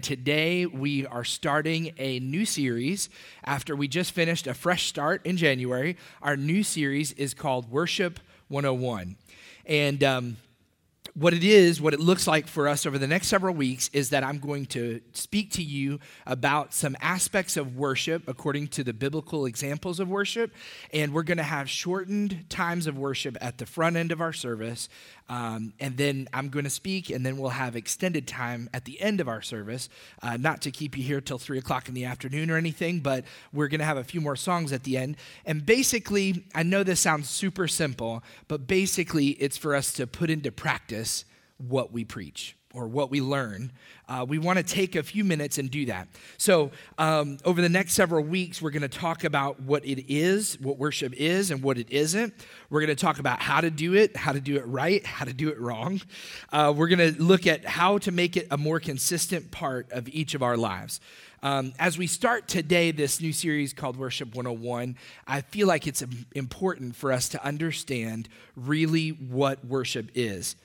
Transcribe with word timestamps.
Today, 0.00 0.66
we 0.66 1.06
are 1.06 1.24
starting 1.24 1.92
a 1.98 2.20
new 2.20 2.44
series 2.44 3.08
after 3.44 3.74
we 3.74 3.88
just 3.88 4.12
finished 4.12 4.46
a 4.46 4.54
fresh 4.54 4.86
start 4.86 5.24
in 5.24 5.36
January. 5.36 5.96
Our 6.22 6.36
new 6.36 6.62
series 6.62 7.12
is 7.12 7.34
called 7.34 7.70
Worship 7.70 8.20
101. 8.48 9.16
And 9.66 10.04
um, 10.04 10.36
what 11.18 11.34
it 11.34 11.42
is, 11.42 11.80
what 11.80 11.94
it 11.94 11.98
looks 11.98 12.28
like 12.28 12.46
for 12.46 12.68
us 12.68 12.86
over 12.86 12.96
the 12.96 13.06
next 13.06 13.26
several 13.26 13.52
weeks 13.52 13.90
is 13.92 14.10
that 14.10 14.22
I'm 14.22 14.38
going 14.38 14.66
to 14.66 15.00
speak 15.12 15.50
to 15.52 15.62
you 15.62 15.98
about 16.26 16.72
some 16.72 16.96
aspects 17.00 17.56
of 17.56 17.76
worship 17.76 18.22
according 18.28 18.68
to 18.68 18.84
the 18.84 18.92
biblical 18.92 19.44
examples 19.44 19.98
of 19.98 20.08
worship. 20.08 20.52
And 20.92 21.12
we're 21.12 21.24
going 21.24 21.38
to 21.38 21.42
have 21.42 21.68
shortened 21.68 22.48
times 22.48 22.86
of 22.86 22.96
worship 22.96 23.36
at 23.40 23.58
the 23.58 23.66
front 23.66 23.96
end 23.96 24.12
of 24.12 24.20
our 24.20 24.32
service. 24.32 24.88
Um, 25.28 25.72
and 25.80 25.96
then 25.96 26.28
I'm 26.32 26.48
going 26.48 26.64
to 26.64 26.70
speak, 26.70 27.10
and 27.10 27.26
then 27.26 27.36
we'll 27.36 27.50
have 27.50 27.76
extended 27.76 28.26
time 28.26 28.70
at 28.72 28.86
the 28.86 28.98
end 29.00 29.20
of 29.20 29.28
our 29.28 29.42
service. 29.42 29.90
Uh, 30.22 30.38
not 30.38 30.62
to 30.62 30.70
keep 30.70 30.96
you 30.96 31.02
here 31.02 31.20
till 31.20 31.36
three 31.36 31.58
o'clock 31.58 31.88
in 31.88 31.94
the 31.94 32.06
afternoon 32.06 32.50
or 32.50 32.56
anything, 32.56 33.00
but 33.00 33.24
we're 33.52 33.68
going 33.68 33.80
to 33.80 33.84
have 33.84 33.98
a 33.98 34.04
few 34.04 34.20
more 34.20 34.36
songs 34.36 34.72
at 34.72 34.84
the 34.84 34.96
end. 34.96 35.16
And 35.44 35.66
basically, 35.66 36.44
I 36.54 36.62
know 36.62 36.82
this 36.82 37.00
sounds 37.00 37.28
super 37.28 37.68
simple, 37.68 38.22
but 38.46 38.66
basically, 38.66 39.28
it's 39.30 39.58
for 39.58 39.74
us 39.74 39.92
to 39.94 40.06
put 40.06 40.30
into 40.30 40.50
practice 40.50 41.07
what 41.58 41.92
we 41.92 42.04
preach 42.04 42.56
or 42.74 42.86
what 42.86 43.10
we 43.10 43.20
learn. 43.20 43.72
Uh, 44.08 44.24
we 44.28 44.38
want 44.38 44.58
to 44.58 44.62
take 44.62 44.94
a 44.94 45.02
few 45.02 45.24
minutes 45.24 45.58
and 45.58 45.70
do 45.70 45.86
that. 45.86 46.08
So, 46.36 46.70
um, 46.98 47.38
over 47.44 47.60
the 47.60 47.68
next 47.68 47.94
several 47.94 48.22
weeks, 48.22 48.60
we're 48.60 48.70
going 48.70 48.82
to 48.82 48.88
talk 48.88 49.24
about 49.24 49.60
what 49.60 49.84
it 49.84 50.12
is, 50.12 50.58
what 50.60 50.78
worship 50.78 51.14
is, 51.14 51.50
and 51.50 51.62
what 51.62 51.78
it 51.78 51.90
isn't. 51.90 52.34
We're 52.70 52.80
going 52.80 52.94
to 52.94 53.02
talk 53.02 53.18
about 53.18 53.40
how 53.40 53.60
to 53.60 53.70
do 53.70 53.94
it, 53.94 54.16
how 54.16 54.32
to 54.32 54.40
do 54.40 54.56
it 54.56 54.66
right, 54.66 55.04
how 55.04 55.24
to 55.24 55.32
do 55.32 55.48
it 55.48 55.58
wrong. 55.58 56.00
Uh, 56.52 56.72
we're 56.76 56.88
going 56.88 57.14
to 57.14 57.22
look 57.22 57.46
at 57.46 57.64
how 57.64 57.98
to 57.98 58.12
make 58.12 58.36
it 58.36 58.46
a 58.50 58.58
more 58.58 58.80
consistent 58.80 59.50
part 59.50 59.90
of 59.90 60.08
each 60.08 60.34
of 60.34 60.42
our 60.42 60.56
lives. 60.56 61.00
Um, 61.42 61.72
as 61.78 61.96
we 61.96 62.08
start 62.08 62.48
today, 62.48 62.90
this 62.90 63.20
new 63.20 63.32
series 63.32 63.72
called 63.72 63.96
Worship 63.96 64.34
101, 64.34 64.96
I 65.26 65.40
feel 65.42 65.68
like 65.68 65.86
it's 65.86 66.02
important 66.34 66.96
for 66.96 67.12
us 67.12 67.28
to 67.30 67.44
understand 67.44 68.28
really 68.56 69.10
what 69.10 69.64
worship 69.64 70.10
is. 70.14 70.56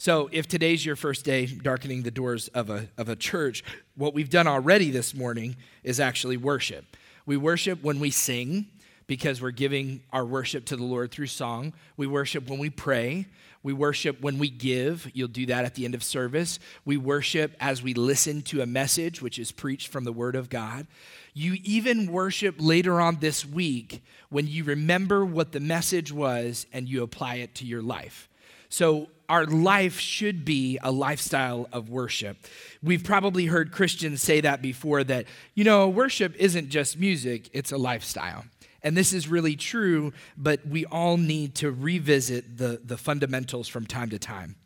So, 0.00 0.30
if 0.32 0.48
today's 0.48 0.86
your 0.86 0.96
first 0.96 1.26
day 1.26 1.44
darkening 1.44 2.04
the 2.04 2.10
doors 2.10 2.48
of 2.54 2.70
a, 2.70 2.88
of 2.96 3.10
a 3.10 3.16
church, 3.16 3.62
what 3.96 4.14
we've 4.14 4.30
done 4.30 4.46
already 4.46 4.90
this 4.90 5.14
morning 5.14 5.56
is 5.84 6.00
actually 6.00 6.38
worship. 6.38 6.96
We 7.26 7.36
worship 7.36 7.82
when 7.82 8.00
we 8.00 8.08
sing 8.08 8.68
because 9.06 9.42
we're 9.42 9.50
giving 9.50 10.00
our 10.10 10.24
worship 10.24 10.64
to 10.64 10.76
the 10.76 10.84
Lord 10.84 11.10
through 11.10 11.26
song. 11.26 11.74
We 11.98 12.06
worship 12.06 12.48
when 12.48 12.58
we 12.58 12.70
pray. 12.70 13.26
We 13.62 13.74
worship 13.74 14.22
when 14.22 14.38
we 14.38 14.48
give. 14.48 15.06
You'll 15.12 15.28
do 15.28 15.44
that 15.44 15.66
at 15.66 15.74
the 15.74 15.84
end 15.84 15.94
of 15.94 16.02
service. 16.02 16.58
We 16.86 16.96
worship 16.96 17.54
as 17.60 17.82
we 17.82 17.92
listen 17.92 18.40
to 18.44 18.62
a 18.62 18.66
message, 18.66 19.20
which 19.20 19.38
is 19.38 19.52
preached 19.52 19.88
from 19.88 20.04
the 20.04 20.14
Word 20.14 20.34
of 20.34 20.48
God. 20.48 20.86
You 21.34 21.58
even 21.62 22.10
worship 22.10 22.54
later 22.58 23.02
on 23.02 23.18
this 23.20 23.44
week 23.44 24.02
when 24.30 24.46
you 24.46 24.64
remember 24.64 25.26
what 25.26 25.52
the 25.52 25.60
message 25.60 26.10
was 26.10 26.64
and 26.72 26.88
you 26.88 27.02
apply 27.02 27.34
it 27.34 27.54
to 27.56 27.66
your 27.66 27.82
life. 27.82 28.30
So, 28.70 29.08
our 29.30 29.46
life 29.46 30.00
should 30.00 30.44
be 30.44 30.76
a 30.82 30.90
lifestyle 30.90 31.68
of 31.72 31.88
worship. 31.88 32.36
We've 32.82 33.04
probably 33.04 33.46
heard 33.46 33.70
Christians 33.70 34.20
say 34.20 34.40
that 34.40 34.60
before 34.60 35.04
that, 35.04 35.26
you 35.54 35.62
know, 35.62 35.88
worship 35.88 36.34
isn't 36.36 36.68
just 36.68 36.98
music, 36.98 37.48
it's 37.52 37.70
a 37.70 37.78
lifestyle. 37.78 38.44
And 38.82 38.96
this 38.96 39.12
is 39.12 39.28
really 39.28 39.54
true, 39.54 40.12
but 40.36 40.66
we 40.66 40.84
all 40.86 41.16
need 41.16 41.54
to 41.56 41.70
revisit 41.70 42.58
the, 42.58 42.80
the 42.84 42.96
fundamentals 42.96 43.68
from 43.68 43.86
time 43.86 44.10
to 44.10 44.18
time. 44.18 44.56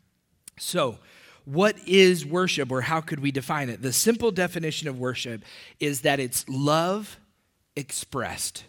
So, 0.57 0.97
what 1.43 1.77
is 1.87 2.25
worship 2.25 2.71
or 2.71 2.81
how 2.81 3.01
could 3.01 3.19
we 3.19 3.29
define 3.29 3.69
it? 3.69 3.83
The 3.83 3.93
simple 3.93 4.31
definition 4.31 4.87
of 4.87 4.97
worship 4.97 5.43
is 5.79 6.01
that 6.01 6.19
it's 6.19 6.43
love 6.49 7.19
expressed. 7.75 8.63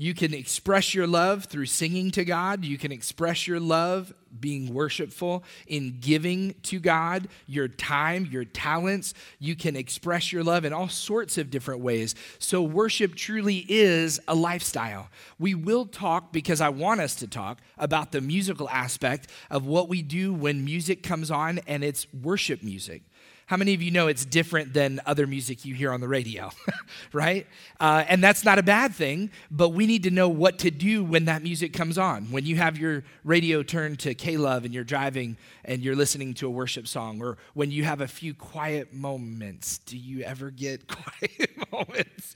You 0.00 0.14
can 0.14 0.32
express 0.32 0.94
your 0.94 1.08
love 1.08 1.46
through 1.46 1.66
singing 1.66 2.12
to 2.12 2.24
God. 2.24 2.64
You 2.64 2.78
can 2.78 2.92
express 2.92 3.48
your 3.48 3.58
love 3.58 4.14
being 4.38 4.72
worshipful 4.72 5.42
in 5.66 5.98
giving 6.00 6.54
to 6.62 6.78
God 6.78 7.26
your 7.48 7.66
time, 7.66 8.28
your 8.30 8.44
talents. 8.44 9.12
You 9.40 9.56
can 9.56 9.74
express 9.74 10.32
your 10.32 10.44
love 10.44 10.64
in 10.64 10.72
all 10.72 10.88
sorts 10.88 11.36
of 11.36 11.50
different 11.50 11.80
ways. 11.80 12.14
So, 12.38 12.62
worship 12.62 13.16
truly 13.16 13.66
is 13.68 14.20
a 14.28 14.36
lifestyle. 14.36 15.08
We 15.36 15.56
will 15.56 15.86
talk, 15.86 16.32
because 16.32 16.60
I 16.60 16.68
want 16.68 17.00
us 17.00 17.16
to 17.16 17.26
talk, 17.26 17.58
about 17.76 18.12
the 18.12 18.20
musical 18.20 18.68
aspect 18.70 19.28
of 19.50 19.66
what 19.66 19.88
we 19.88 20.02
do 20.02 20.32
when 20.32 20.64
music 20.64 21.02
comes 21.02 21.28
on 21.28 21.58
and 21.66 21.82
it's 21.82 22.06
worship 22.12 22.62
music. 22.62 23.02
How 23.48 23.56
many 23.56 23.72
of 23.72 23.80
you 23.80 23.90
know 23.90 24.08
it's 24.08 24.26
different 24.26 24.74
than 24.74 25.00
other 25.06 25.26
music 25.26 25.64
you 25.64 25.74
hear 25.74 25.90
on 25.90 26.02
the 26.02 26.06
radio, 26.06 26.50
right? 27.14 27.46
Uh, 27.80 28.04
and 28.06 28.22
that's 28.22 28.44
not 28.44 28.58
a 28.58 28.62
bad 28.62 28.94
thing, 28.94 29.30
but 29.50 29.70
we 29.70 29.86
need 29.86 30.02
to 30.02 30.10
know 30.10 30.28
what 30.28 30.58
to 30.58 30.70
do 30.70 31.02
when 31.02 31.24
that 31.24 31.42
music 31.42 31.72
comes 31.72 31.96
on. 31.96 32.26
When 32.30 32.44
you 32.44 32.56
have 32.56 32.76
your 32.76 33.04
radio 33.24 33.62
turned 33.62 34.00
to 34.00 34.14
K 34.14 34.36
Love 34.36 34.66
and 34.66 34.74
you're 34.74 34.84
driving 34.84 35.38
and 35.64 35.82
you're 35.82 35.96
listening 35.96 36.34
to 36.34 36.46
a 36.46 36.50
worship 36.50 36.86
song, 36.86 37.22
or 37.22 37.38
when 37.54 37.70
you 37.70 37.84
have 37.84 38.02
a 38.02 38.08
few 38.08 38.34
quiet 38.34 38.92
moments. 38.92 39.78
Do 39.78 39.96
you 39.96 40.24
ever 40.24 40.50
get 40.50 40.86
quiet 40.94 41.72
moments? 41.72 42.34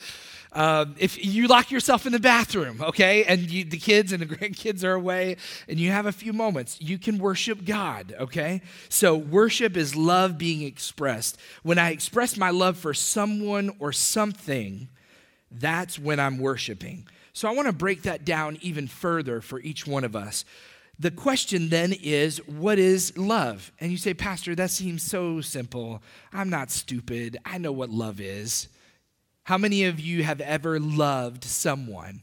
Um, 0.54 0.96
if 0.98 1.24
you 1.24 1.46
lock 1.46 1.70
yourself 1.70 2.04
in 2.04 2.12
the 2.12 2.20
bathroom, 2.20 2.82
okay, 2.82 3.24
and 3.24 3.50
you, 3.50 3.64
the 3.64 3.78
kids 3.78 4.12
and 4.12 4.20
the 4.20 4.26
grandkids 4.36 4.84
are 4.84 4.92
away, 4.92 5.36
and 5.66 5.80
you 5.80 5.90
have 5.90 6.04
a 6.04 6.12
few 6.12 6.32
moments, 6.32 6.78
you 6.80 6.98
can 6.98 7.18
worship 7.18 7.64
God, 7.64 8.14
okay? 8.20 8.60
So, 8.90 9.16
worship 9.16 9.76
is 9.76 9.96
love 9.96 10.36
being 10.36 10.62
expressed. 10.62 11.38
When 11.62 11.78
I 11.78 11.90
express 11.90 12.36
my 12.36 12.50
love 12.50 12.76
for 12.76 12.92
someone 12.92 13.74
or 13.78 13.92
something, 13.92 14.88
that's 15.50 15.98
when 15.98 16.20
I'm 16.20 16.38
worshiping. 16.38 17.06
So, 17.32 17.48
I 17.48 17.52
want 17.52 17.68
to 17.68 17.72
break 17.72 18.02
that 18.02 18.26
down 18.26 18.58
even 18.60 18.88
further 18.88 19.40
for 19.40 19.58
each 19.60 19.86
one 19.86 20.04
of 20.04 20.14
us. 20.14 20.44
The 20.98 21.10
question 21.10 21.70
then 21.70 21.94
is, 22.02 22.46
what 22.46 22.78
is 22.78 23.16
love? 23.16 23.72
And 23.80 23.90
you 23.90 23.96
say, 23.96 24.12
Pastor, 24.12 24.54
that 24.54 24.70
seems 24.70 25.02
so 25.02 25.40
simple. 25.40 26.02
I'm 26.30 26.50
not 26.50 26.70
stupid. 26.70 27.38
I 27.46 27.56
know 27.56 27.72
what 27.72 27.88
love 27.88 28.20
is. 28.20 28.68
How 29.44 29.58
many 29.58 29.84
of 29.84 29.98
you 29.98 30.22
have 30.22 30.40
ever 30.40 30.78
loved 30.78 31.44
someone? 31.44 32.22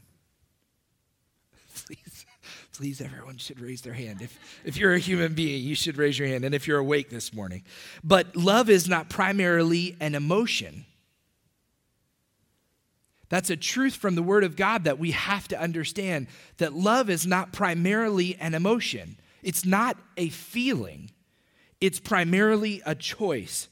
Please, 1.86 2.26
please, 2.72 3.00
everyone 3.00 3.36
should 3.36 3.60
raise 3.60 3.82
their 3.82 3.92
hand. 3.92 4.22
If, 4.22 4.38
if 4.64 4.76
you're 4.76 4.94
a 4.94 4.98
human 4.98 5.34
being, 5.34 5.62
you 5.62 5.74
should 5.74 5.98
raise 5.98 6.18
your 6.18 6.28
hand, 6.28 6.44
and 6.44 6.54
if 6.54 6.66
you're 6.66 6.78
awake 6.78 7.10
this 7.10 7.34
morning. 7.34 7.62
But 8.02 8.34
love 8.36 8.70
is 8.70 8.88
not 8.88 9.10
primarily 9.10 9.96
an 10.00 10.14
emotion. 10.14 10.86
That's 13.28 13.50
a 13.50 13.56
truth 13.56 13.94
from 13.94 14.14
the 14.14 14.22
Word 14.22 14.44
of 14.44 14.56
God 14.56 14.84
that 14.84 14.98
we 14.98 15.10
have 15.10 15.46
to 15.48 15.60
understand 15.60 16.26
that 16.56 16.72
love 16.72 17.10
is 17.10 17.26
not 17.26 17.52
primarily 17.52 18.36
an 18.40 18.54
emotion, 18.54 19.16
it's 19.42 19.64
not 19.64 19.96
a 20.16 20.28
feeling, 20.30 21.10
it's 21.80 22.00
primarily 22.00 22.82
a 22.86 22.94
choice. 22.94 23.68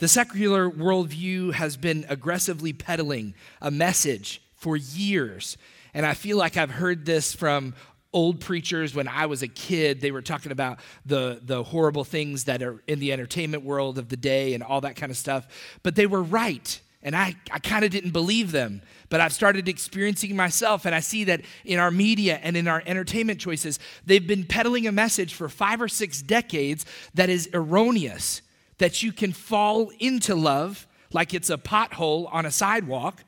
The 0.00 0.08
secular 0.08 0.70
worldview 0.70 1.52
has 1.52 1.76
been 1.76 2.06
aggressively 2.08 2.72
peddling 2.72 3.34
a 3.60 3.70
message 3.70 4.40
for 4.54 4.74
years. 4.74 5.58
And 5.92 6.06
I 6.06 6.14
feel 6.14 6.38
like 6.38 6.56
I've 6.56 6.70
heard 6.70 7.04
this 7.04 7.34
from 7.34 7.74
old 8.10 8.40
preachers 8.40 8.94
when 8.94 9.08
I 9.08 9.26
was 9.26 9.42
a 9.42 9.48
kid. 9.48 10.00
They 10.00 10.10
were 10.10 10.22
talking 10.22 10.52
about 10.52 10.80
the, 11.04 11.42
the 11.44 11.62
horrible 11.62 12.04
things 12.04 12.44
that 12.44 12.62
are 12.62 12.82
in 12.86 12.98
the 12.98 13.12
entertainment 13.12 13.62
world 13.62 13.98
of 13.98 14.08
the 14.08 14.16
day 14.16 14.54
and 14.54 14.62
all 14.62 14.80
that 14.80 14.96
kind 14.96 15.10
of 15.10 15.18
stuff. 15.18 15.46
But 15.82 15.96
they 15.96 16.06
were 16.06 16.22
right. 16.22 16.80
And 17.02 17.14
I, 17.14 17.34
I 17.50 17.58
kind 17.58 17.84
of 17.84 17.90
didn't 17.90 18.12
believe 18.12 18.52
them. 18.52 18.80
But 19.10 19.20
I've 19.20 19.34
started 19.34 19.68
experiencing 19.68 20.34
myself, 20.34 20.86
and 20.86 20.94
I 20.94 21.00
see 21.00 21.24
that 21.24 21.42
in 21.66 21.78
our 21.78 21.90
media 21.90 22.40
and 22.42 22.56
in 22.56 22.68
our 22.68 22.82
entertainment 22.86 23.38
choices, 23.38 23.78
they've 24.06 24.26
been 24.26 24.44
peddling 24.44 24.86
a 24.86 24.92
message 24.92 25.34
for 25.34 25.50
five 25.50 25.82
or 25.82 25.88
six 25.88 26.22
decades 26.22 26.86
that 27.12 27.28
is 27.28 27.50
erroneous 27.52 28.40
that 28.80 29.02
you 29.02 29.12
can 29.12 29.30
fall 29.30 29.92
into 29.98 30.34
love 30.34 30.86
like 31.12 31.34
it's 31.34 31.50
a 31.50 31.58
pothole 31.58 32.32
on 32.32 32.46
a 32.46 32.50
sidewalk, 32.50 33.22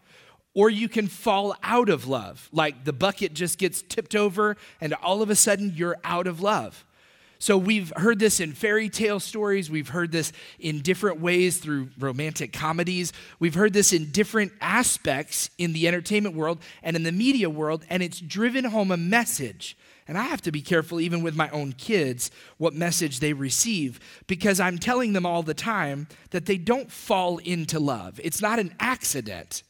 or 0.55 0.71
you 0.71 0.88
can 0.88 1.06
fall 1.06 1.55
out 1.62 1.91
of 1.91 2.06
love, 2.06 2.49
like 2.53 2.85
the 2.85 2.93
bucket 2.93 3.35
just 3.35 3.59
gets 3.59 3.82
tipped 3.82 4.15
over 4.15 4.56
and 4.81 4.94
all 4.94 5.21
of 5.21 5.29
a 5.29 5.35
sudden 5.35 5.73
you're 5.75 5.99
out 6.05 6.27
of 6.27 6.41
love. 6.41 6.87
So 7.38 7.59
we've 7.59 7.93
heard 7.97 8.19
this 8.19 8.41
in 8.41 8.53
fairy 8.53 8.88
tale 8.88 9.21
stories. 9.21 9.71
We've 9.71 9.88
heard 9.88 10.11
this 10.11 10.32
in 10.59 10.81
different 10.81 11.21
ways 11.21 11.59
through 11.59 11.91
romantic 11.99 12.53
comedies. 12.53 13.12
We've 13.38 13.55
heard 13.55 13.73
this 13.73 13.93
in 13.93 14.11
different 14.11 14.53
aspects 14.61 15.50
in 15.59 15.73
the 15.73 15.87
entertainment 15.87 16.35
world 16.35 16.61
and 16.82 16.97
in 16.97 17.03
the 17.03 17.12
media 17.12 17.50
world, 17.50 17.85
and 17.91 18.03
it's 18.03 18.21
driven 18.21 18.65
home 18.65 18.91
a 18.91 18.97
message 18.97 19.77
and 20.12 20.19
I 20.19 20.25
have 20.25 20.43
to 20.43 20.53
be 20.53 20.61
careful, 20.61 21.00
even 21.00 21.23
with 21.23 21.35
my 21.35 21.49
own 21.49 21.73
kids, 21.73 22.31
what 22.59 22.75
message 22.75 23.20
they 23.20 23.32
receive, 23.32 23.99
because 24.26 24.61
I'm 24.61 24.76
telling 24.76 25.14
them 25.14 25.25
all 25.25 25.43
the 25.43 25.55
time 25.55 26.06
that 26.32 26.44
they 26.44 26.59
don't 26.59 26.93
fall 26.93 27.38
into 27.38 27.81
love. 27.81 28.20
It's 28.23 28.43
not 28.43 28.59
an 28.59 28.75
accident. 28.79 29.62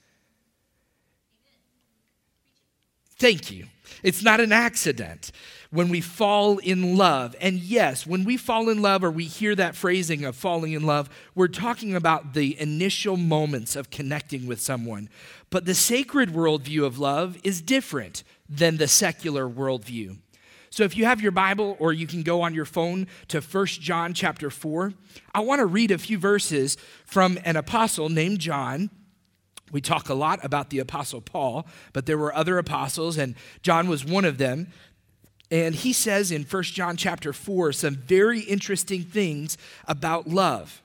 Thank 3.21 3.53
you. 3.53 3.67
It's 4.03 4.25
not 4.25 4.41
an 4.41 4.51
accident 4.51 5.31
when 5.71 5.89
we 5.89 6.01
fall 6.01 6.59
in 6.59 6.97
love. 6.97 7.37
And 7.41 7.61
yes, 7.61 8.05
when 8.05 8.25
we 8.25 8.37
fall 8.37 8.69
in 8.69 8.83
love 8.83 9.05
or 9.05 9.13
we 9.13 9.27
hear 9.27 9.55
that 9.55 9.77
phrasing 9.77 10.25
of 10.25 10.35
falling 10.35 10.73
in 10.73 10.83
love, 10.83 11.09
we're 11.37 11.47
talking 11.47 11.95
about 11.95 12.35
the 12.35 12.61
initial 12.61 13.17
moments 13.17 13.77
of 13.77 13.91
connecting 13.91 14.49
with 14.49 14.61
someone. 14.61 15.09
But 15.51 15.67
the 15.67 15.75
sacred 15.77 16.31
worldview 16.31 16.85
of 16.85 16.99
love 16.99 17.39
is 17.45 17.63
different 17.63 18.25
than 18.49 18.79
the 18.79 18.89
secular 18.89 19.49
worldview. 19.49 20.17
So 20.73 20.85
if 20.85 20.97
you 20.97 21.05
have 21.05 21.21
your 21.21 21.33
Bible 21.33 21.77
or 21.79 21.93
you 21.93 22.07
can 22.07 22.23
go 22.23 22.41
on 22.41 22.55
your 22.55 22.65
phone 22.65 23.07
to 23.29 23.43
1 23.43 23.67
John 23.67 24.15
chapter 24.15 24.49
4, 24.49 24.95
I 25.35 25.41
want 25.41 25.59
to 25.59 25.67
read 25.67 25.91
a 25.91 25.99
few 25.99 26.17
verses 26.17 26.79
from 27.05 27.39
an 27.45 27.57
apostle 27.57 28.09
named 28.09 28.39
John. 28.39 28.89
We 29.71 29.83
talk 29.83 30.09
a 30.09 30.15
lot 30.15 30.43
about 30.43 30.71
the 30.71 30.79
apostle 30.79 31.21
Paul, 31.21 31.67
but 31.93 32.07
there 32.07 32.17
were 32.17 32.35
other 32.35 32.57
apostles 32.57 33.19
and 33.19 33.35
John 33.61 33.87
was 33.87 34.03
one 34.03 34.25
of 34.25 34.39
them. 34.39 34.69
And 35.51 35.75
he 35.75 35.93
says 35.93 36.33
in 36.33 36.45
1 36.45 36.63
John 36.63 36.97
chapter 36.97 37.35
4 37.35 37.73
some 37.73 37.97
very 37.97 38.41
interesting 38.41 39.03
things 39.03 39.59
about 39.87 40.27
love. 40.27 40.81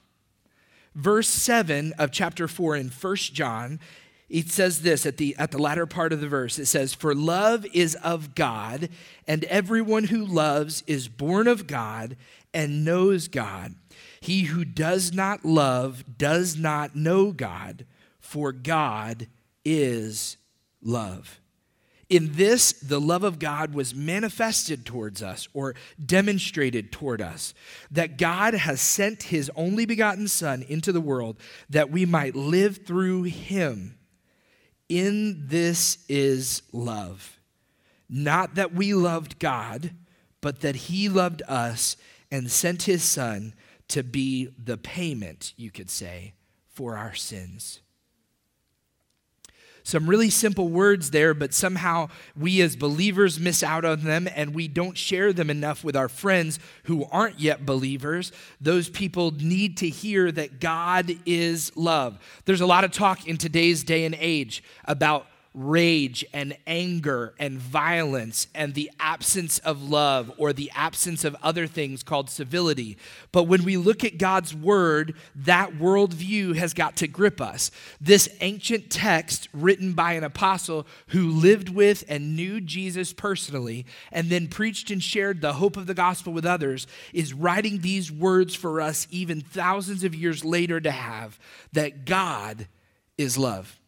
Verse 0.96 1.30
7 1.30 1.94
of 1.98 2.12
chapter 2.12 2.50
4 2.50 2.76
in 2.76 2.90
1 2.90 3.16
John, 3.16 3.80
it 4.30 4.50
says 4.50 4.82
this 4.82 5.06
at 5.06 5.18
the, 5.18 5.36
at 5.38 5.52
the 5.52 5.58
latter 5.58 5.86
part 5.86 6.12
of 6.12 6.20
the 6.20 6.28
verse. 6.28 6.60
It 6.60 6.66
says, 6.66 6.94
For 6.94 7.16
love 7.16 7.66
is 7.74 7.96
of 7.96 8.36
God, 8.36 8.90
and 9.26 9.44
everyone 9.46 10.06
who 10.06 10.26
loves 10.26 10.84
is 10.86 11.08
born 11.08 11.48
of 11.48 11.66
God 11.66 12.18
and 12.54 12.84
knows 12.84 13.28
God. 13.28 13.76
He 14.20 14.44
who 14.44 14.66
does 14.66 15.14
not 15.14 15.46
love 15.46 16.04
does 16.18 16.58
not 16.58 16.96
know 16.96 17.32
God, 17.32 17.86
for 18.20 18.52
God 18.52 19.28
is 19.64 20.38
love. 20.82 21.40
In 22.10 22.34
this, 22.34 22.72
the 22.72 23.02
love 23.02 23.24
of 23.24 23.38
God 23.38 23.74
was 23.74 23.94
manifested 23.94 24.86
towards 24.86 25.22
us 25.22 25.50
or 25.54 25.76
demonstrated 26.04 26.92
toward 26.92 27.22
us, 27.22 27.54
that 27.92 28.18
God 28.18 28.54
has 28.54 28.80
sent 28.80 29.24
his 29.24 29.52
only 29.56 29.86
begotten 29.86 30.30
Son 30.30 30.64
into 30.68 30.94
the 30.94 31.02
world 31.02 31.38
that 31.70 31.92
we 31.92 32.06
might 32.06 32.36
live 32.36 32.86
through 32.86 33.24
him. 33.24 33.97
In 34.90 35.48
this 35.48 36.00
is 36.08 36.62
love. 36.72 37.40
Not 38.10 38.56
that 38.56 38.74
we 38.74 38.94
loved 38.94 39.40
God, 39.40 39.92
but 40.40 40.62
that 40.62 40.76
he 40.76 41.10
loved 41.10 41.42
us 41.48 41.98
and 42.32 42.50
sent 42.50 42.84
his 42.84 43.04
Son 43.04 43.54
to 43.90 44.04
be 44.04 44.50
the 44.64 44.78
payment, 44.78 45.54
you 45.58 45.72
could 45.72 45.90
say, 45.90 46.34
for 46.70 46.96
our 46.98 47.14
sins 47.14 47.82
some 49.88 50.06
really 50.06 50.30
simple 50.30 50.68
words 50.68 51.12
there, 51.12 51.34
but 51.34 51.54
somehow 51.54 52.10
we 52.38 52.60
as 52.60 52.76
believers 52.76 53.40
miss 53.40 53.64
out 53.64 53.86
on 53.86 54.04
them 54.04 54.28
and 54.36 54.54
we 54.54 54.68
don't 54.68 54.98
share 54.98 55.32
them 55.32 55.50
enough 55.50 55.82
with 55.82 55.96
our 55.96 56.10
friends 56.10 56.60
who 56.84 57.06
aren't 57.10 57.40
yet 57.40 57.66
believers. 57.66 58.34
Those 58.60 58.90
people 58.90 59.32
need 59.32 59.78
to 59.78 59.88
hear 59.88 60.30
that 60.34 60.60
God 60.60 61.16
is 61.26 61.72
love. 61.78 62.20
There's 62.44 62.60
a 62.60 62.66
lot 62.66 62.84
of 62.84 62.92
talk 62.92 63.30
in 63.30 63.38
today's 63.38 63.86
day 63.86 64.04
and 64.04 64.14
age 64.20 64.62
about 64.84 65.26
rage 65.58 66.24
and 66.34 66.56
anger 66.68 67.34
and 67.40 67.58
violence 67.58 68.46
and 68.54 68.76
the 68.76 68.92
absence 69.00 69.58
of 69.60 69.82
love 69.82 70.32
or 70.38 70.54
the 70.54 70.72
absence 70.76 71.24
of 71.24 71.36
other 71.42 71.66
things 71.66 72.04
called 72.04 72.30
civility. 72.30 72.96
But 73.32 73.44
when 73.44 73.64
we 73.64 73.76
look 73.76 74.04
at 74.04 74.20
God's 74.20 74.54
word, 74.54 75.16
that 75.36 75.72
worldview 75.74 76.56
has 76.58 76.76
got 76.76 76.96
to 76.98 77.08
grip 77.08 77.42
us. 77.42 77.72
This 78.00 78.30
ancient 78.42 78.92
text 78.92 79.50
written 79.52 79.94
by 79.94 80.14
an 80.14 80.24
apostle 80.24 80.86
who 81.08 81.28
lived 81.28 81.70
with 81.70 82.04
and 82.08 82.36
knew 82.36 82.62
Jesus 82.62 83.12
personally 83.12 83.88
and 84.12 84.30
then 84.30 84.48
preached 84.48 84.92
and 84.92 85.02
shared 85.02 85.42
the 85.42 85.54
hope 85.54 85.76
of 85.76 85.88
the 85.88 85.96
gospel 85.96 86.34
with 86.34 86.46
others 86.46 86.86
is 87.14 87.34
writing 87.34 87.80
these 87.80 88.12
words 88.12 88.54
for 88.54 88.80
us 88.80 89.08
even 89.10 89.42
thousands 89.42 90.04
of 90.04 90.14
years 90.14 90.46
later 90.46 90.80
to 90.80 90.92
have 90.92 91.40
that 91.74 92.06
God 92.06 92.68
is 93.18 93.40
love. 93.40 93.80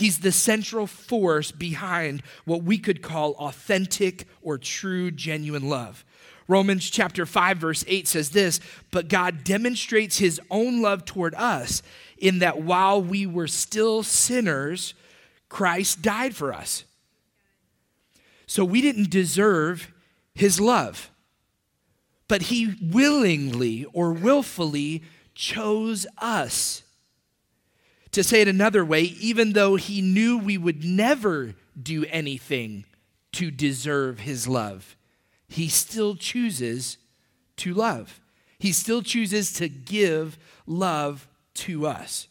He's 0.00 0.20
the 0.20 0.32
central 0.32 0.86
force 0.86 1.52
behind 1.52 2.22
what 2.46 2.62
we 2.62 2.78
could 2.78 3.02
call 3.02 3.32
authentic 3.32 4.26
or 4.40 4.56
true, 4.56 5.10
genuine 5.10 5.68
love. 5.68 6.06
Romans 6.48 6.88
chapter 6.88 7.26
5, 7.26 7.58
verse 7.58 7.84
8 7.86 8.08
says 8.08 8.30
this 8.30 8.60
But 8.90 9.08
God 9.08 9.44
demonstrates 9.44 10.16
his 10.16 10.40
own 10.50 10.80
love 10.80 11.04
toward 11.04 11.34
us 11.34 11.82
in 12.16 12.38
that 12.38 12.62
while 12.62 13.02
we 13.02 13.26
were 13.26 13.46
still 13.46 14.02
sinners, 14.02 14.94
Christ 15.50 16.00
died 16.00 16.34
for 16.34 16.54
us. 16.54 16.84
So 18.46 18.64
we 18.64 18.80
didn't 18.80 19.10
deserve 19.10 19.92
his 20.34 20.58
love, 20.58 21.10
but 22.26 22.44
he 22.44 22.74
willingly 22.80 23.84
or 23.92 24.14
willfully 24.14 25.02
chose 25.34 26.06
us 26.16 26.84
to 28.12 28.24
say 28.24 28.40
it 28.40 28.48
another 28.48 28.84
way, 28.84 29.02
even 29.02 29.52
though 29.52 29.76
he 29.76 30.02
knew 30.02 30.38
we 30.38 30.58
would 30.58 30.84
never 30.84 31.54
do 31.80 32.04
anything 32.06 32.84
to 33.32 33.50
deserve 33.50 34.20
his 34.20 34.48
love, 34.48 34.96
he 35.48 35.68
still 35.68 36.16
chooses 36.16 36.98
to 37.56 37.74
love. 37.74 38.20
He 38.58 38.72
still 38.72 39.02
chooses 39.02 39.52
to 39.54 39.68
give 39.68 40.38
love 40.66 41.28
to 41.54 41.86
us. 41.86 42.28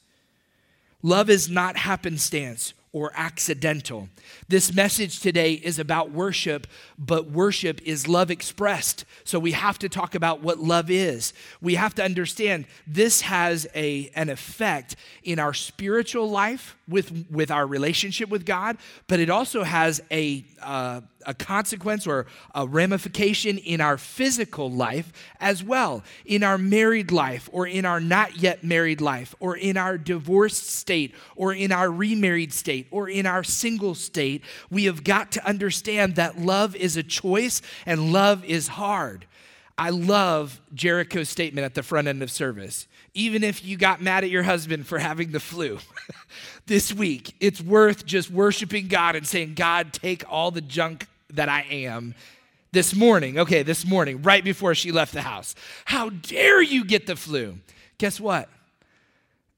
Love 1.01 1.29
is 1.29 1.49
not 1.49 1.77
happenstance 1.77 2.73
or 2.91 3.11
accidental. 3.13 4.09
This 4.47 4.73
message 4.73 5.19
today 5.19 5.53
is 5.53 5.77
about 5.77 6.11
worship, 6.11 6.65
but 6.97 7.29
worship 7.29 7.81
is 7.83 8.07
love 8.07 8.31
expressed. 8.31 9.05
So 9.23 9.37
we 9.37 9.51
have 9.51 9.77
to 9.79 9.89
talk 9.89 10.15
about 10.15 10.41
what 10.41 10.59
love 10.59 10.89
is. 10.89 11.33
We 11.61 11.75
have 11.75 11.93
to 11.95 12.03
understand 12.03 12.65
this 12.87 13.21
has 13.21 13.67
a, 13.75 14.09
an 14.15 14.29
effect 14.29 14.95
in 15.23 15.37
our 15.37 15.53
spiritual 15.53 16.29
life 16.29 16.75
with, 16.89 17.25
with 17.29 17.51
our 17.51 17.65
relationship 17.65 18.29
with 18.29 18.45
God, 18.45 18.77
but 19.07 19.19
it 19.19 19.29
also 19.29 19.63
has 19.63 20.01
a, 20.11 20.43
uh, 20.61 21.01
a 21.25 21.33
consequence 21.33 22.07
or 22.07 22.25
a 22.55 22.67
ramification 22.67 23.57
in 23.57 23.81
our 23.81 23.97
physical 23.97 24.71
life 24.71 25.13
as 25.39 25.63
well, 25.63 26.03
in 26.25 26.43
our 26.43 26.57
married 26.57 27.11
life 27.11 27.49
or 27.51 27.67
in 27.67 27.85
our 27.85 27.99
not 27.99 28.37
yet 28.37 28.63
married 28.63 29.01
life 29.01 29.35
or 29.39 29.55
in 29.55 29.77
our 29.77 29.97
divorced 29.97 30.69
state 30.69 31.13
or 31.35 31.53
in 31.53 31.71
our 31.71 31.89
remarried 31.89 32.51
state 32.53 32.87
or 32.91 33.07
in 33.07 33.25
our 33.25 33.43
single 33.43 33.95
state. 33.95 34.43
We 34.69 34.85
have 34.85 35.03
got 35.03 35.31
to 35.33 35.47
understand 35.47 36.15
that 36.15 36.39
love 36.39 36.75
is 36.75 36.97
a 36.97 37.03
choice 37.03 37.61
and 37.85 38.11
love 38.11 38.43
is 38.45 38.67
hard. 38.67 39.25
I 39.77 39.91
love 39.91 40.59
Jericho's 40.73 41.29
statement 41.29 41.63
at 41.63 41.73
the 41.73 41.83
front 41.83 42.09
end 42.09 42.21
of 42.21 42.29
service. 42.29 42.85
Even 43.13 43.43
if 43.43 43.65
you 43.65 43.77
got 43.77 44.01
mad 44.01 44.23
at 44.23 44.29
your 44.29 44.43
husband 44.43 44.87
for 44.87 44.99
having 44.99 45.31
the 45.31 45.39
flu 45.39 45.79
this 46.67 46.93
week, 46.93 47.35
it's 47.39 47.61
worth 47.61 48.05
just 48.05 48.29
worshiping 48.29 48.87
God 48.87 49.15
and 49.15 49.25
saying, 49.25 49.55
God, 49.55 49.93
take 49.93 50.23
all 50.31 50.51
the 50.51 50.61
junk 50.61 51.07
that 51.31 51.49
I 51.49 51.61
am 51.69 52.15
this 52.71 52.95
morning. 52.95 53.39
Okay, 53.39 53.63
this 53.63 53.85
morning, 53.85 54.21
right 54.21 54.43
before 54.43 54.75
she 54.75 54.91
left 54.91 55.13
the 55.13 55.21
house. 55.21 55.55
How 55.85 56.09
dare 56.09 56.61
you 56.61 56.85
get 56.85 57.07
the 57.07 57.15
flu? 57.15 57.57
Guess 57.97 58.19
what? 58.19 58.49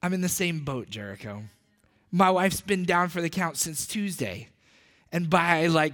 I'm 0.02 0.12
in 0.12 0.20
the 0.20 0.28
same 0.28 0.60
boat, 0.60 0.90
Jericho. 0.90 1.42
My 2.10 2.30
wife's 2.30 2.60
been 2.60 2.84
down 2.84 3.08
for 3.08 3.20
the 3.22 3.30
count 3.30 3.56
since 3.56 3.86
Tuesday. 3.86 4.48
And 5.12 5.28
by 5.28 5.66
like 5.66 5.92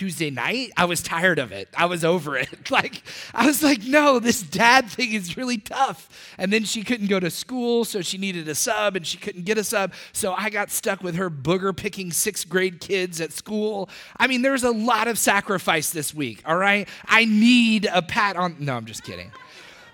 Tuesday 0.00 0.30
night, 0.30 0.72
I 0.78 0.86
was 0.86 1.02
tired 1.02 1.38
of 1.38 1.52
it. 1.52 1.68
I 1.76 1.84
was 1.84 2.06
over 2.06 2.34
it. 2.34 2.48
Like, 2.70 3.02
I 3.34 3.46
was 3.46 3.62
like, 3.62 3.82
no, 3.82 4.18
this 4.20 4.42
dad 4.42 4.88
thing 4.88 5.12
is 5.12 5.36
really 5.36 5.58
tough. 5.58 6.08
And 6.38 6.50
then 6.52 6.64
she 6.64 6.84
couldn't 6.84 7.08
go 7.08 7.18
to 7.20 7.28
school, 7.28 7.84
so 7.84 8.00
she 8.00 8.16
needed 8.16 8.48
a 8.48 8.54
sub, 8.54 8.96
and 8.96 9.06
she 9.06 9.18
couldn't 9.18 9.44
get 9.44 9.58
a 9.58 9.64
sub. 9.64 9.92
So 10.12 10.32
I 10.32 10.48
got 10.48 10.70
stuck 10.70 11.02
with 11.02 11.16
her 11.16 11.28
booger 11.28 11.76
picking 11.76 12.12
sixth 12.12 12.48
grade 12.48 12.80
kids 12.80 13.20
at 13.20 13.32
school. 13.32 13.90
I 14.16 14.26
mean, 14.26 14.40
there's 14.40 14.62
a 14.62 14.70
lot 14.70 15.06
of 15.08 15.18
sacrifice 15.18 15.90
this 15.90 16.14
week, 16.14 16.42
all 16.46 16.56
right? 16.56 16.88
I 17.06 17.26
need 17.26 17.86
a 17.92 18.00
pat 18.00 18.36
on. 18.36 18.56
No, 18.58 18.76
I'm 18.76 18.86
just 18.86 19.02
kidding. 19.02 19.32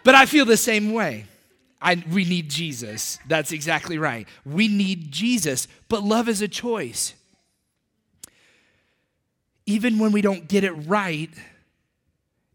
But 0.04 0.14
I 0.14 0.26
feel 0.26 0.44
the 0.44 0.56
same 0.56 0.92
way. 0.92 1.24
I, 1.82 2.04
we 2.12 2.24
need 2.24 2.48
Jesus. 2.48 3.18
That's 3.26 3.50
exactly 3.50 3.98
right. 3.98 4.28
We 4.44 4.68
need 4.68 5.10
Jesus, 5.10 5.66
but 5.88 6.04
love 6.04 6.28
is 6.28 6.42
a 6.42 6.48
choice 6.48 7.15
even 9.66 9.98
when 9.98 10.12
we 10.12 10.22
don't 10.22 10.48
get 10.48 10.64
it 10.64 10.72
right, 10.72 11.30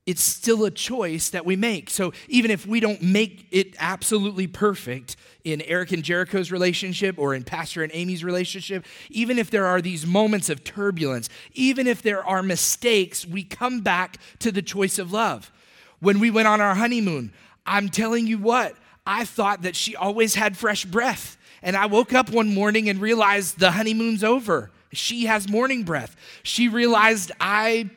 it's 0.06 0.24
still 0.24 0.66
a 0.66 0.72
choice 0.72 1.30
that 1.30 1.46
we 1.46 1.56
make. 1.56 1.90
So 1.90 2.12
even 2.28 2.50
if 2.50 2.66
we 2.66 2.80
don't 2.80 3.02
make 3.02 3.48
it 3.52 3.76
absolutely 3.78 4.48
perfect 4.48 5.16
in 5.44 5.62
Eric 5.62 5.92
and 5.92 6.04
Jericho's 6.04 6.52
relationship 6.52 7.20
or 7.20 7.36
in 7.36 7.44
Pastor 7.44 7.84
and 7.84 7.92
Amy's 7.94 8.24
relationship, 8.24 8.86
even 9.10 9.38
if 9.38 9.52
there 9.52 9.68
are 9.68 9.82
these 9.82 10.06
moments 10.06 10.50
of 10.50 10.64
turbulence, 10.64 11.30
even 11.54 11.86
if 11.86 12.02
there 12.02 12.26
are 12.26 12.42
mistakes, 12.42 13.28
we 13.28 13.44
come 13.44 13.82
back 13.82 14.18
to 14.40 14.52
the 14.52 14.62
choice 14.62 14.98
of 14.98 15.12
love. 15.12 15.52
When 16.00 16.20
we 16.20 16.32
went 16.32 16.48
on 16.48 16.62
our 16.62 16.76
honeymoon, 16.76 17.32
I'm 17.66 17.90
telling 17.90 18.26
you 18.26 18.40
what, 18.40 18.76
I 19.06 19.26
thought 19.26 19.62
that 19.62 19.76
she 19.76 19.96
always 19.96 20.34
had 20.34 20.58
fresh 20.58 20.84
breath. 20.84 21.38
And 21.62 21.76
I 21.76 21.86
woke 21.86 22.12
up 22.12 22.32
one 22.32 22.56
morning 22.56 22.90
and 22.90 23.00
realized 23.00 23.60
the 23.60 23.72
honeymoon's 23.72 24.24
over 24.24 24.72
She 24.94 25.26
has 25.26 25.50
morning 25.50 25.84
breath. 25.84 26.16
She 26.44 26.68
realized 26.68 27.32
I 27.40 27.90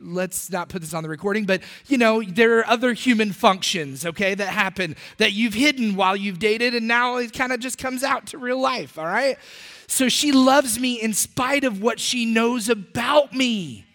let's 0.00 0.50
not 0.50 0.68
put 0.68 0.82
this 0.82 0.94
on 0.94 1.02
the 1.02 1.08
recording, 1.08 1.44
but 1.44 1.62
you 1.86 1.98
know, 1.98 2.22
there 2.22 2.58
are 2.58 2.66
other 2.66 2.92
human 2.92 3.32
functions, 3.32 4.04
okay, 4.04 4.34
that 4.34 4.48
happen 4.48 4.96
that 5.18 5.32
you've 5.32 5.54
hidden 5.54 5.96
while 5.96 6.16
you've 6.16 6.38
dated, 6.38 6.74
and 6.74 6.86
now 6.86 7.16
it 7.16 7.32
kind 7.32 7.52
of 7.52 7.60
just 7.60 7.78
comes 7.78 8.02
out 8.02 8.26
to 8.26 8.38
real 8.38 8.60
life, 8.60 8.98
all 8.98 9.06
right? 9.06 9.38
So 9.86 10.08
she 10.08 10.32
loves 10.32 10.78
me 10.78 11.00
in 11.00 11.12
spite 11.12 11.64
of 11.64 11.80
what 11.80 12.00
she 12.00 12.26
knows 12.26 12.68
about 12.68 13.32
me. 13.32 13.86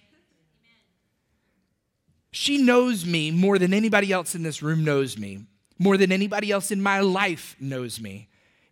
She 2.31 2.57
knows 2.57 3.05
me 3.05 3.29
more 3.29 3.59
than 3.59 3.73
anybody 3.73 4.11
else 4.11 4.35
in 4.35 4.43
this 4.43 4.63
room 4.63 4.83
knows 4.83 5.17
me, 5.17 5.45
more 5.77 5.97
than 5.97 6.11
anybody 6.11 6.51
else 6.51 6.71
in 6.71 6.81
my 6.81 7.01
life 7.01 7.55
knows 7.59 7.99
me 7.99 8.29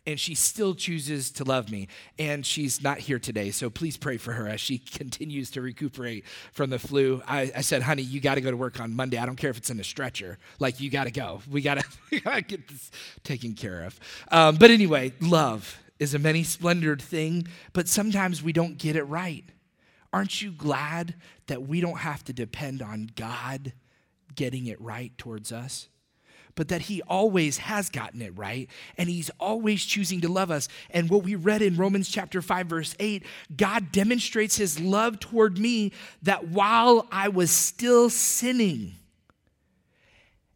and 0.10 0.20
she 0.20 0.34
still 0.34 0.74
chooses 0.74 1.30
to 1.32 1.44
love 1.44 1.70
me. 1.70 1.88
And 2.18 2.46
she's 2.46 2.82
not 2.82 3.00
here 3.00 3.20
today, 3.20 3.52
so 3.52 3.70
please 3.70 3.96
pray 3.96 4.18
for 4.18 4.34
her 4.34 4.48
as 4.48 4.60
she 4.60 4.78
continues 4.94 5.52
to 5.52 5.62
recuperate 5.62 6.26
from 6.52 6.70
the 6.70 6.80
flu. 6.80 7.22
I, 7.28 7.52
I 7.56 7.62
said, 7.62 7.84
honey, 7.84 8.02
you 8.02 8.20
got 8.20 8.36
to 8.36 8.42
go 8.42 8.52
to 8.52 8.58
work 8.58 8.80
on 8.80 8.96
Monday. 8.96 9.18
I 9.18 9.26
don't 9.26 9.36
care 9.36 9.50
if 9.50 9.58
it's 9.58 9.70
in 9.70 9.80
a 9.80 9.84
stretcher. 9.84 10.38
Like, 10.60 10.80
you 10.80 10.90
got 10.90 11.06
to 11.06 11.12
go. 11.12 11.42
We 11.50 11.62
got 11.62 11.84
to 12.10 12.42
get 12.42 12.68
this 12.68 12.92
taken 13.24 13.54
care 13.54 13.84
of. 13.84 14.00
Um, 14.32 14.56
but 14.56 14.72
anyway, 14.72 15.14
love 15.20 15.78
is 15.98 16.14
a 16.14 16.20
many 16.20 16.44
splendored 16.44 17.02
thing, 17.02 17.48
but 17.74 17.88
sometimes 17.88 18.42
we 18.42 18.54
don't 18.54 18.78
get 18.78 18.96
it 18.96 19.04
right. 19.04 19.44
Aren't 20.14 20.42
you 20.42 20.52
glad 20.52 21.16
that 21.48 21.64
we 21.64 21.82
don't 21.82 21.98
have 21.98 22.24
to 22.26 22.34
depend 22.34 22.82
on 22.82 23.10
God 23.16 23.74
getting 24.36 24.68
it 24.68 24.80
right 24.80 25.16
towards 25.18 25.52
us? 25.52 25.90
But 26.60 26.68
that 26.68 26.82
He 26.82 27.02
always 27.04 27.58
has 27.60 27.90
gotten 27.90 28.22
it 28.22 28.38
right 28.38 28.70
and 28.98 29.08
He's 29.08 29.32
always 29.40 29.86
choosing 29.86 30.20
to 30.20 30.28
love 30.28 30.52
us. 30.52 30.68
And 30.90 31.10
what 31.10 31.24
we 31.24 31.36
read 31.36 31.62
in 31.62 31.78
Romans 31.78 32.10
chapter 32.10 32.42
5, 32.42 32.68
verse 32.68 32.96
8, 33.00 33.24
God 33.56 33.94
demonstrates 33.94 34.58
His 34.58 34.78
love 34.78 35.22
toward 35.22 35.58
me 35.58 35.94
that 36.24 36.50
while 36.50 37.08
I 37.14 37.30
was 37.30 37.50
still 37.50 38.10
sinning, 38.10 38.99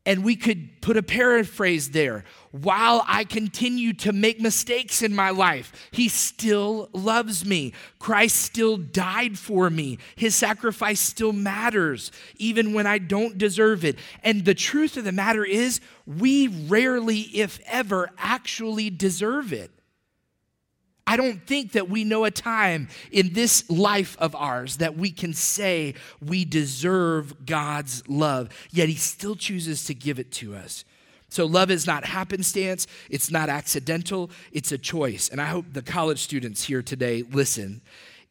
and 0.05 0.23
we 0.23 0.35
could 0.35 0.81
put 0.81 0.97
a 0.97 1.03
paraphrase 1.03 1.91
there. 1.91 2.25
While 2.51 3.03
I 3.07 3.23
continue 3.23 3.93
to 3.93 4.11
make 4.11 4.39
mistakes 4.39 5.01
in 5.01 5.15
my 5.15 5.29
life, 5.29 5.71
He 5.91 6.09
still 6.09 6.89
loves 6.93 7.45
me. 7.45 7.73
Christ 7.99 8.35
still 8.35 8.77
died 8.77 9.39
for 9.39 9.69
me. 9.69 9.97
His 10.15 10.35
sacrifice 10.35 10.99
still 10.99 11.33
matters, 11.33 12.11
even 12.37 12.73
when 12.73 12.85
I 12.85 12.97
don't 12.97 13.37
deserve 13.37 13.85
it. 13.85 13.97
And 14.23 14.43
the 14.43 14.53
truth 14.53 14.97
of 14.97 15.05
the 15.05 15.11
matter 15.11 15.45
is, 15.45 15.79
we 16.05 16.47
rarely, 16.47 17.21
if 17.21 17.59
ever, 17.65 18.09
actually 18.17 18.89
deserve 18.89 19.53
it. 19.53 19.71
I 21.05 21.17
don't 21.17 21.45
think 21.45 21.73
that 21.73 21.89
we 21.89 22.03
know 22.03 22.23
a 22.23 22.31
time 22.31 22.87
in 23.11 23.33
this 23.33 23.69
life 23.69 24.15
of 24.19 24.35
ours 24.35 24.77
that 24.77 24.95
we 24.95 25.11
can 25.11 25.33
say 25.33 25.95
we 26.25 26.45
deserve 26.45 27.45
God's 27.45 28.07
love, 28.07 28.49
yet 28.71 28.87
He 28.87 28.95
still 28.95 29.35
chooses 29.35 29.83
to 29.85 29.93
give 29.93 30.17
it 30.17 30.31
to 30.33 30.55
us. 30.55 30.85
So, 31.29 31.45
love 31.45 31.71
is 31.71 31.87
not 31.87 32.05
happenstance, 32.05 32.87
it's 33.09 33.31
not 33.31 33.49
accidental, 33.49 34.29
it's 34.51 34.71
a 34.71 34.77
choice. 34.77 35.29
And 35.29 35.41
I 35.41 35.45
hope 35.45 35.65
the 35.73 35.81
college 35.81 36.19
students 36.19 36.63
here 36.63 36.81
today 36.81 37.23
listen. 37.23 37.81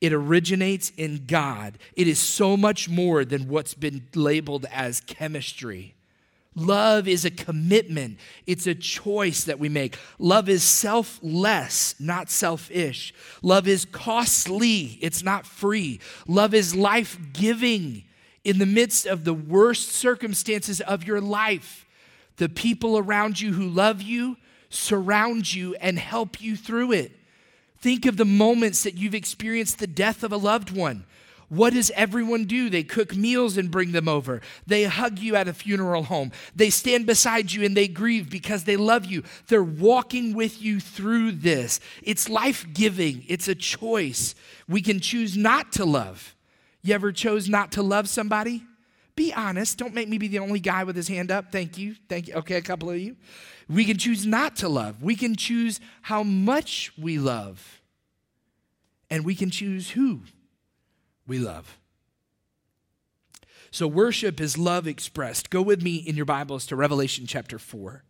It 0.00 0.12
originates 0.12 0.90
in 0.96 1.26
God, 1.26 1.78
it 1.94 2.08
is 2.08 2.18
so 2.18 2.56
much 2.56 2.88
more 2.88 3.24
than 3.24 3.48
what's 3.48 3.74
been 3.74 4.08
labeled 4.14 4.66
as 4.72 5.00
chemistry. 5.00 5.94
Love 6.54 7.08
is 7.08 7.24
a 7.24 7.30
commitment, 7.30 8.18
it's 8.46 8.66
a 8.66 8.74
choice 8.74 9.44
that 9.44 9.58
we 9.58 9.70
make. 9.70 9.98
Love 10.18 10.50
is 10.50 10.62
selfless, 10.62 11.94
not 11.98 12.28
selfish. 12.28 13.14
Love 13.40 13.66
is 13.66 13.86
costly, 13.86 14.98
it's 15.00 15.22
not 15.22 15.46
free. 15.46 15.98
Love 16.26 16.52
is 16.52 16.74
life 16.74 17.18
giving 17.32 18.04
in 18.44 18.58
the 18.58 18.66
midst 18.66 19.06
of 19.06 19.24
the 19.24 19.32
worst 19.32 19.92
circumstances 19.92 20.80
of 20.82 21.04
your 21.04 21.20
life. 21.20 21.86
The 22.36 22.50
people 22.50 22.98
around 22.98 23.40
you 23.40 23.54
who 23.54 23.68
love 23.68 24.02
you 24.02 24.36
surround 24.68 25.52
you 25.52 25.74
and 25.76 25.98
help 25.98 26.40
you 26.40 26.56
through 26.56 26.92
it. 26.92 27.12
Think 27.78 28.06
of 28.06 28.16
the 28.16 28.24
moments 28.24 28.82
that 28.84 28.94
you've 28.94 29.14
experienced 29.14 29.78
the 29.78 29.86
death 29.86 30.22
of 30.22 30.32
a 30.32 30.36
loved 30.36 30.70
one. 30.70 31.04
What 31.52 31.74
does 31.74 31.90
everyone 31.94 32.46
do? 32.46 32.70
They 32.70 32.82
cook 32.82 33.14
meals 33.14 33.58
and 33.58 33.70
bring 33.70 33.92
them 33.92 34.08
over. 34.08 34.40
They 34.66 34.84
hug 34.84 35.18
you 35.18 35.36
at 35.36 35.48
a 35.48 35.52
funeral 35.52 36.04
home. 36.04 36.32
They 36.56 36.70
stand 36.70 37.04
beside 37.04 37.52
you 37.52 37.62
and 37.62 37.76
they 37.76 37.88
grieve 37.88 38.30
because 38.30 38.64
they 38.64 38.78
love 38.78 39.04
you. 39.04 39.22
They're 39.48 39.62
walking 39.62 40.32
with 40.32 40.62
you 40.62 40.80
through 40.80 41.32
this. 41.32 41.78
It's 42.02 42.30
life 42.30 42.66
giving, 42.72 43.26
it's 43.28 43.48
a 43.48 43.54
choice. 43.54 44.34
We 44.66 44.80
can 44.80 44.98
choose 44.98 45.36
not 45.36 45.72
to 45.72 45.84
love. 45.84 46.34
You 46.80 46.94
ever 46.94 47.12
chose 47.12 47.50
not 47.50 47.70
to 47.72 47.82
love 47.82 48.08
somebody? 48.08 48.62
Be 49.14 49.34
honest. 49.34 49.76
Don't 49.76 49.92
make 49.92 50.08
me 50.08 50.16
be 50.16 50.28
the 50.28 50.38
only 50.38 50.58
guy 50.58 50.84
with 50.84 50.96
his 50.96 51.08
hand 51.08 51.30
up. 51.30 51.52
Thank 51.52 51.76
you. 51.76 51.96
Thank 52.08 52.28
you. 52.28 52.34
Okay, 52.36 52.56
a 52.56 52.62
couple 52.62 52.88
of 52.88 52.96
you. 52.96 53.14
We 53.68 53.84
can 53.84 53.98
choose 53.98 54.24
not 54.24 54.56
to 54.56 54.70
love. 54.70 55.02
We 55.02 55.16
can 55.16 55.36
choose 55.36 55.80
how 56.00 56.22
much 56.22 56.92
we 56.96 57.18
love. 57.18 57.82
And 59.10 59.26
we 59.26 59.34
can 59.34 59.50
choose 59.50 59.90
who 59.90 60.22
we 61.26 61.38
love. 61.38 61.78
So, 63.70 63.88
worship 63.88 64.40
is 64.40 64.58
love 64.58 64.86
expressed. 64.86 65.48
Go 65.48 65.62
with 65.62 65.82
me 65.82 65.96
in 65.96 66.14
your 66.14 66.26
Bibles 66.26 66.66
to 66.66 66.76
Revelation 66.76 67.26
chapter 67.26 67.58
4. 67.58 68.04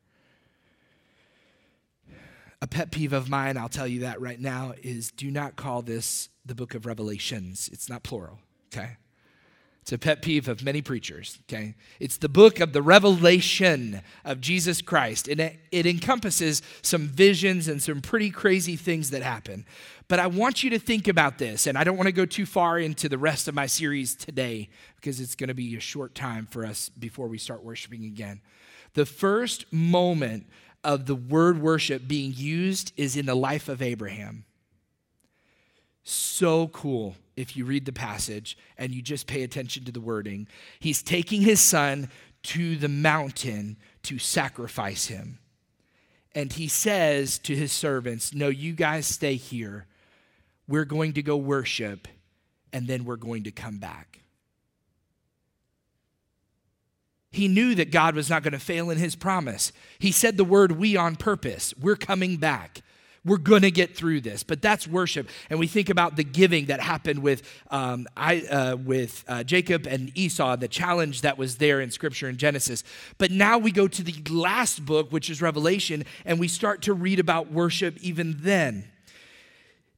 A 2.60 2.66
pet 2.66 2.90
peeve 2.90 3.12
of 3.12 3.28
mine, 3.28 3.56
I'll 3.56 3.68
tell 3.68 3.86
you 3.86 4.00
that 4.00 4.20
right 4.20 4.40
now, 4.40 4.74
is 4.82 5.10
do 5.10 5.30
not 5.30 5.56
call 5.56 5.82
this 5.82 6.28
the 6.44 6.54
book 6.54 6.74
of 6.74 6.86
Revelations. 6.86 7.68
It's 7.72 7.88
not 7.88 8.02
plural, 8.02 8.40
okay? 8.72 8.96
It's 9.82 9.90
a 9.90 9.98
pet 9.98 10.22
peeve 10.22 10.46
of 10.46 10.62
many 10.62 10.80
preachers, 10.80 11.40
okay? 11.42 11.74
It's 11.98 12.16
the 12.16 12.28
book 12.28 12.60
of 12.60 12.72
the 12.72 12.80
revelation 12.80 14.00
of 14.24 14.40
Jesus 14.40 14.80
Christ. 14.80 15.26
And 15.26 15.40
it, 15.40 15.58
it, 15.72 15.86
encompasses 15.86 16.62
some 16.82 17.08
visions 17.08 17.66
and 17.66 17.82
some 17.82 18.00
pretty 18.00 18.30
crazy 18.30 18.76
things 18.76 19.10
that 19.10 19.22
happen. 19.22 19.66
But 20.06 20.20
I 20.20 20.28
want 20.28 20.62
you 20.62 20.70
to 20.70 20.78
think 20.78 21.08
about 21.08 21.38
this, 21.38 21.66
and 21.66 21.76
I 21.76 21.82
don't 21.82 21.96
want 21.96 22.06
to 22.06 22.12
go 22.12 22.24
too 22.24 22.46
far 22.46 22.78
into 22.78 23.08
the 23.08 23.18
rest 23.18 23.48
of 23.48 23.56
my 23.56 23.66
series 23.66 24.14
today 24.14 24.68
because 24.96 25.18
it's 25.18 25.34
going 25.34 25.48
to 25.48 25.54
be 25.54 25.76
a 25.76 25.80
short 25.80 26.14
time 26.14 26.46
for 26.46 26.64
us 26.64 26.88
before 26.88 27.26
we 27.26 27.38
start 27.38 27.64
worshiping 27.64 28.04
again. 28.04 28.40
The 28.94 29.06
first 29.06 29.72
moment 29.72 30.46
of 30.84 31.06
the 31.06 31.16
word 31.16 31.60
worship 31.60 32.06
being 32.06 32.32
used 32.36 32.92
is 32.96 33.16
in 33.16 33.26
the 33.26 33.34
life 33.34 33.68
of 33.68 33.82
Abraham. 33.82 34.44
So 36.02 36.68
cool 36.68 37.16
if 37.36 37.56
you 37.56 37.64
read 37.64 37.86
the 37.86 37.92
passage 37.92 38.58
and 38.76 38.92
you 38.92 39.02
just 39.02 39.26
pay 39.26 39.42
attention 39.42 39.84
to 39.84 39.92
the 39.92 40.00
wording. 40.00 40.48
He's 40.80 41.02
taking 41.02 41.42
his 41.42 41.60
son 41.60 42.10
to 42.44 42.76
the 42.76 42.88
mountain 42.88 43.76
to 44.04 44.18
sacrifice 44.18 45.06
him. 45.06 45.38
And 46.34 46.52
he 46.52 46.66
says 46.68 47.38
to 47.40 47.54
his 47.54 47.72
servants, 47.72 48.34
No, 48.34 48.48
you 48.48 48.72
guys 48.72 49.06
stay 49.06 49.34
here. 49.34 49.86
We're 50.66 50.84
going 50.84 51.12
to 51.14 51.22
go 51.22 51.36
worship, 51.36 52.08
and 52.72 52.86
then 52.86 53.04
we're 53.04 53.16
going 53.16 53.44
to 53.44 53.50
come 53.50 53.78
back. 53.78 54.20
He 57.30 57.48
knew 57.48 57.74
that 57.74 57.90
God 57.90 58.14
was 58.14 58.28
not 58.28 58.42
going 58.42 58.52
to 58.52 58.58
fail 58.58 58.90
in 58.90 58.98
his 58.98 59.16
promise. 59.16 59.72
He 59.98 60.12
said 60.12 60.36
the 60.36 60.44
word 60.44 60.72
we 60.72 60.96
on 60.96 61.16
purpose. 61.16 61.74
We're 61.80 61.96
coming 61.96 62.36
back. 62.36 62.82
We're 63.24 63.36
going 63.38 63.62
to 63.62 63.70
get 63.70 63.96
through 63.96 64.22
this. 64.22 64.42
But 64.42 64.60
that's 64.62 64.88
worship. 64.88 65.28
And 65.48 65.58
we 65.60 65.68
think 65.68 65.90
about 65.90 66.16
the 66.16 66.24
giving 66.24 66.66
that 66.66 66.80
happened 66.80 67.20
with, 67.20 67.42
um, 67.70 68.08
I, 68.16 68.40
uh, 68.40 68.76
with 68.76 69.24
uh, 69.28 69.44
Jacob 69.44 69.86
and 69.86 70.10
Esau, 70.16 70.56
the 70.56 70.68
challenge 70.68 71.20
that 71.20 71.38
was 71.38 71.58
there 71.58 71.80
in 71.80 71.90
Scripture 71.90 72.28
in 72.28 72.36
Genesis. 72.36 72.82
But 73.18 73.30
now 73.30 73.58
we 73.58 73.70
go 73.70 73.86
to 73.86 74.02
the 74.02 74.14
last 74.32 74.84
book, 74.84 75.12
which 75.12 75.30
is 75.30 75.40
Revelation, 75.40 76.04
and 76.24 76.40
we 76.40 76.48
start 76.48 76.82
to 76.82 76.94
read 76.94 77.20
about 77.20 77.52
worship 77.52 77.96
even 78.00 78.38
then. 78.40 78.90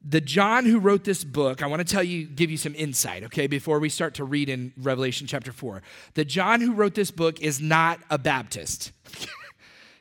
The 0.06 0.20
John 0.20 0.66
who 0.66 0.78
wrote 0.78 1.04
this 1.04 1.24
book, 1.24 1.62
I 1.62 1.66
want 1.66 1.80
to 1.80 1.90
tell 1.90 2.02
you, 2.02 2.26
give 2.26 2.50
you 2.50 2.58
some 2.58 2.74
insight, 2.74 3.24
okay, 3.24 3.46
before 3.46 3.78
we 3.78 3.88
start 3.88 4.12
to 4.16 4.24
read 4.24 4.50
in 4.50 4.74
Revelation 4.76 5.26
chapter 5.26 5.50
4. 5.50 5.80
The 6.12 6.26
John 6.26 6.60
who 6.60 6.74
wrote 6.74 6.94
this 6.94 7.10
book 7.10 7.40
is 7.40 7.58
not 7.58 8.00
a 8.10 8.18
Baptist. 8.18 8.92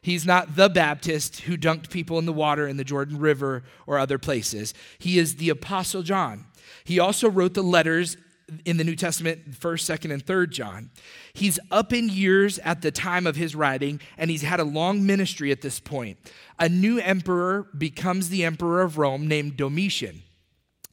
He's 0.03 0.25
not 0.25 0.57
the 0.57 0.69
Baptist 0.69 1.41
who 1.41 1.57
dunked 1.57 1.89
people 1.89 2.19
in 2.19 2.25
the 2.25 2.33
water 2.33 2.67
in 2.67 2.75
the 2.75 2.83
Jordan 2.83 3.17
River 3.17 3.63
or 3.88 3.98
other 3.98 4.19
places. 4.19 4.74
He 5.00 5.17
is 5.17 5.38
the 5.38 5.50
Apostle 5.50 6.03
John. 6.03 6.45
He 6.83 7.00
also 7.00 7.29
wrote 7.29 7.53
the 7.53 7.63
letters 7.63 8.17
in 8.65 8.75
the 8.75 8.83
New 8.83 8.98
Testament, 8.98 9.51
1st, 9.51 10.00
2nd, 10.00 10.13
and 10.13 10.25
3rd 10.25 10.50
John. 10.50 10.89
He's 11.33 11.57
up 11.72 11.93
in 11.93 12.10
years 12.10 12.60
at 12.60 12.81
the 12.81 12.91
time 12.91 13.25
of 13.25 13.38
his 13.38 13.55
writing, 13.55 14.01
and 14.17 14.29
he's 14.29 14.41
had 14.41 14.60
a 14.60 14.65
long 14.65 15.05
ministry 15.05 15.53
at 15.53 15.62
this 15.62 15.79
point. 15.79 16.17
A 16.60 16.67
new 16.67 17.00
emperor 17.00 17.67
becomes 17.77 18.27
the 18.27 18.43
emperor 18.43 18.81
of 18.81 18.98
Rome 18.98 19.25
named 19.25 19.55
Domitian. 19.55 20.24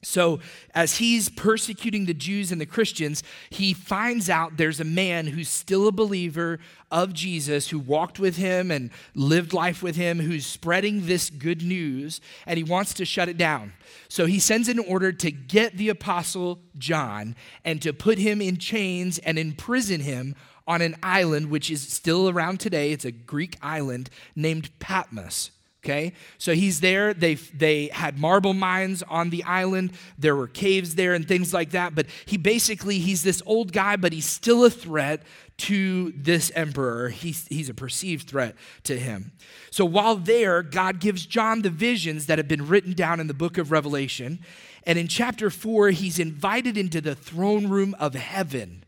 So, 0.03 0.41
as 0.75 0.97
he's 0.97 1.29
persecuting 1.29 2.07
the 2.07 2.15
Jews 2.15 2.51
and 2.51 2.59
the 2.59 2.65
Christians, 2.65 3.23
he 3.51 3.75
finds 3.75 4.31
out 4.31 4.57
there's 4.57 4.81
a 4.81 4.85
man 4.85 5.27
who's 5.27 5.51
still 5.51 5.87
a 5.87 5.93
believer 5.93 6.59
of 6.91 7.13
Jesus, 7.13 7.69
who 7.69 7.79
walked 7.79 8.19
with 8.19 8.39
him 8.39 8.71
and 8.71 8.91
lived 9.15 9.53
life 9.53 9.83
with 9.83 9.97
him, 9.97 10.21
who's 10.21 10.47
spreading 10.47 11.05
this 11.05 11.29
good 11.29 11.63
news, 11.63 12.23
and 12.47 12.57
he 12.57 12.65
wants 12.65 12.95
to 12.95 13.05
shut 13.05 13.29
it 13.29 13.37
down. 13.37 13.75
So, 14.09 14.25
he 14.25 14.39
sends 14.39 14.71
an 14.71 14.79
order 14.79 15.13
to 15.13 15.31
get 15.31 15.77
the 15.77 15.91
apostle 15.91 16.61
John 16.79 17.37
and 17.63 17.83
to 17.83 17.93
put 17.93 18.17
him 18.17 18.41
in 18.41 18.57
chains 18.57 19.19
and 19.19 19.39
imprison 19.39 20.01
him 20.01 20.35
on 20.67 20.81
an 20.81 20.97
island, 21.03 21.51
which 21.51 21.71
is 21.71 21.83
still 21.87 22.31
around 22.31 22.59
today. 22.59 22.93
It's 22.93 23.05
a 23.05 23.13
Greek 23.13 23.59
island 23.61 24.09
named 24.35 24.71
Patmos. 24.79 25.51
Okay, 25.83 26.13
so 26.37 26.53
he's 26.53 26.81
there. 26.81 27.15
They 27.15 27.37
they 27.37 27.89
had 27.91 28.19
marble 28.19 28.53
mines 28.53 29.03
on 29.03 29.31
the 29.31 29.43
island. 29.45 29.93
There 30.19 30.37
were 30.37 30.47
caves 30.47 30.95
there 30.95 31.15
and 31.15 31.27
things 31.27 31.55
like 31.55 31.71
that. 31.71 31.95
But 31.95 32.07
he 32.27 32.37
basically 32.37 32.99
he's 32.99 33.23
this 33.23 33.43
old 33.47 33.73
guy, 33.73 33.97
but 33.97 34.13
he's 34.13 34.27
still 34.27 34.67
a 34.67 34.71
threat 34.71 35.23
to 35.59 36.13
this 36.15 36.53
emperor. 36.55 37.09
He's 37.09 37.47
he's 37.49 37.71
a 37.71 37.75
perceived 37.75 38.29
threat 38.29 38.57
to 38.85 38.99
him. 38.99 39.33
So 39.71 39.87
while 39.87 40.17
there, 40.17 40.63
God 40.63 41.01
gives 41.01 41.25
John 41.25 41.63
the 41.63 41.71
visions 41.71 42.27
that 42.27 42.37
have 42.37 42.49
been 42.49 42.69
written 42.69 42.93
down 42.93 43.19
in 43.19 43.27
the 43.27 43.33
book 43.33 43.57
of 43.57 43.73
Revelation, 43.73 44.41
and 44.85 44.99
in 44.99 45.09
chapter 45.09 45.49
four, 45.49 45.91
he's 45.91 46.19
invited 46.19 46.77
into 46.77 47.01
the 47.01 47.15
throne 47.15 47.69
room 47.69 47.97
of 47.99 48.15
heaven. 48.15 48.85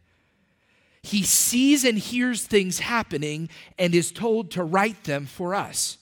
He 1.03 1.23
sees 1.23 1.87
and 1.87 1.97
hears 1.97 2.45
things 2.45 2.81
happening 2.81 3.49
and 3.79 3.95
is 3.95 4.13
told 4.13 4.51
to 4.51 4.63
write 4.63 5.05
them 5.05 5.25
for 5.25 5.55
us. 5.55 5.97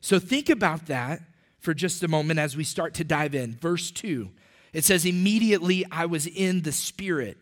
So 0.00 0.18
think 0.18 0.48
about 0.48 0.86
that 0.86 1.22
for 1.58 1.74
just 1.74 2.02
a 2.02 2.08
moment 2.08 2.38
as 2.38 2.56
we 2.56 2.64
start 2.64 2.94
to 2.94 3.04
dive 3.04 3.34
in. 3.34 3.54
Verse 3.56 3.90
2 3.90 4.30
it 4.72 4.84
says, 4.84 5.04
Immediately 5.04 5.84
I 5.90 6.06
was 6.06 6.26
in 6.26 6.62
the 6.62 6.72
Spirit, 6.72 7.38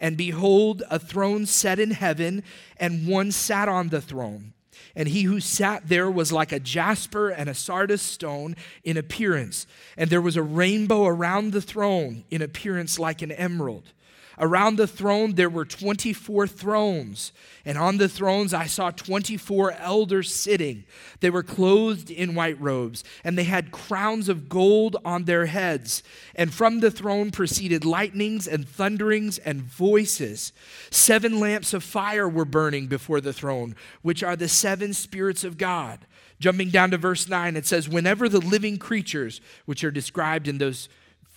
and 0.00 0.16
behold, 0.16 0.82
a 0.90 0.98
throne 0.98 1.46
set 1.46 1.78
in 1.78 1.92
heaven, 1.92 2.42
and 2.76 3.06
one 3.06 3.30
sat 3.30 3.68
on 3.68 3.88
the 3.88 4.00
throne. 4.00 4.52
And 4.96 5.08
he 5.08 5.22
who 5.22 5.40
sat 5.40 5.88
there 5.88 6.10
was 6.10 6.32
like 6.32 6.52
a 6.52 6.60
jasper 6.60 7.28
and 7.28 7.48
a 7.48 7.54
sardius 7.54 8.02
stone 8.02 8.56
in 8.82 8.96
appearance. 8.96 9.66
And 9.96 10.10
there 10.10 10.20
was 10.20 10.36
a 10.36 10.42
rainbow 10.42 11.06
around 11.06 11.52
the 11.52 11.60
throne 11.60 12.24
in 12.30 12.42
appearance 12.42 12.98
like 12.98 13.22
an 13.22 13.32
emerald. 13.32 13.92
Around 14.38 14.76
the 14.76 14.86
throne 14.86 15.34
there 15.34 15.48
were 15.48 15.64
24 15.64 16.46
thrones, 16.46 17.32
and 17.64 17.78
on 17.78 17.98
the 17.98 18.08
thrones 18.08 18.52
I 18.52 18.66
saw 18.66 18.90
24 18.90 19.72
elders 19.72 20.34
sitting. 20.34 20.84
They 21.20 21.30
were 21.30 21.42
clothed 21.42 22.10
in 22.10 22.34
white 22.34 22.60
robes, 22.60 23.04
and 23.22 23.38
they 23.38 23.44
had 23.44 23.70
crowns 23.70 24.28
of 24.28 24.48
gold 24.48 24.96
on 25.04 25.24
their 25.24 25.46
heads. 25.46 26.02
And 26.34 26.52
from 26.52 26.80
the 26.80 26.90
throne 26.90 27.30
proceeded 27.30 27.84
lightnings 27.84 28.48
and 28.48 28.68
thunderings 28.68 29.38
and 29.38 29.62
voices. 29.62 30.52
Seven 30.90 31.38
lamps 31.38 31.72
of 31.72 31.84
fire 31.84 32.28
were 32.28 32.44
burning 32.44 32.86
before 32.86 33.20
the 33.20 33.32
throne, 33.32 33.76
which 34.02 34.22
are 34.22 34.36
the 34.36 34.48
seven 34.48 34.92
spirits 34.92 35.44
of 35.44 35.58
God. 35.58 36.06
Jumping 36.40 36.70
down 36.70 36.90
to 36.90 36.98
verse 36.98 37.28
9, 37.28 37.56
it 37.56 37.66
says, 37.66 37.88
Whenever 37.88 38.28
the 38.28 38.40
living 38.40 38.76
creatures, 38.76 39.40
which 39.66 39.84
are 39.84 39.90
described 39.90 40.48
in 40.48 40.58
those 40.58 40.88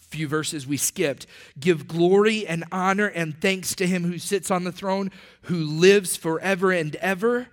few 0.10 0.28
verses 0.28 0.66
we 0.66 0.78
skipped. 0.78 1.28
Give 1.60 1.88
glory 1.88 2.48
and 2.48 2.64
honor 2.72 3.08
and 3.08 3.40
thanks 3.40 3.76
to 3.76 3.88
him 3.88 4.04
who 4.04 4.18
sits 4.18 4.50
on 4.50 4.64
the 4.64 4.72
throne, 4.72 5.12
who 5.44 5.58
lives 5.58 6.16
forever 6.16 6.72
and 6.72 6.96
ever 6.98 7.50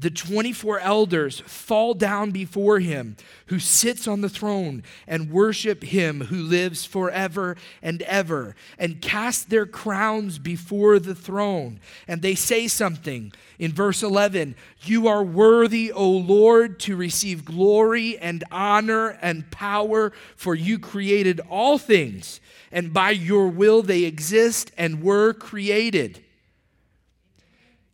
the 0.00 0.10
24 0.10 0.78
elders 0.78 1.40
fall 1.40 1.92
down 1.92 2.30
before 2.30 2.78
him 2.78 3.16
who 3.46 3.58
sits 3.58 4.06
on 4.06 4.20
the 4.20 4.28
throne 4.28 4.84
and 5.08 5.30
worship 5.30 5.82
him 5.82 6.20
who 6.26 6.36
lives 6.40 6.84
forever 6.84 7.56
and 7.82 8.02
ever 8.02 8.54
and 8.78 9.02
cast 9.02 9.50
their 9.50 9.66
crowns 9.66 10.38
before 10.38 11.00
the 11.00 11.16
throne. 11.16 11.80
And 12.06 12.22
they 12.22 12.36
say 12.36 12.68
something 12.68 13.32
in 13.58 13.72
verse 13.72 14.02
11 14.02 14.54
You 14.82 15.08
are 15.08 15.22
worthy, 15.22 15.92
O 15.92 16.08
Lord, 16.08 16.78
to 16.80 16.96
receive 16.96 17.44
glory 17.44 18.18
and 18.18 18.44
honor 18.50 19.18
and 19.20 19.50
power, 19.50 20.12
for 20.36 20.54
you 20.54 20.78
created 20.78 21.40
all 21.50 21.78
things, 21.78 22.40
and 22.70 22.92
by 22.92 23.10
your 23.10 23.48
will 23.48 23.82
they 23.82 24.04
exist 24.04 24.70
and 24.76 25.02
were 25.02 25.32
created. 25.32 26.24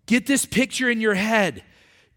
Get 0.07 0.27
this 0.27 0.45
picture 0.45 0.91
in 0.91 1.01
your 1.01 1.15
head 1.15 1.63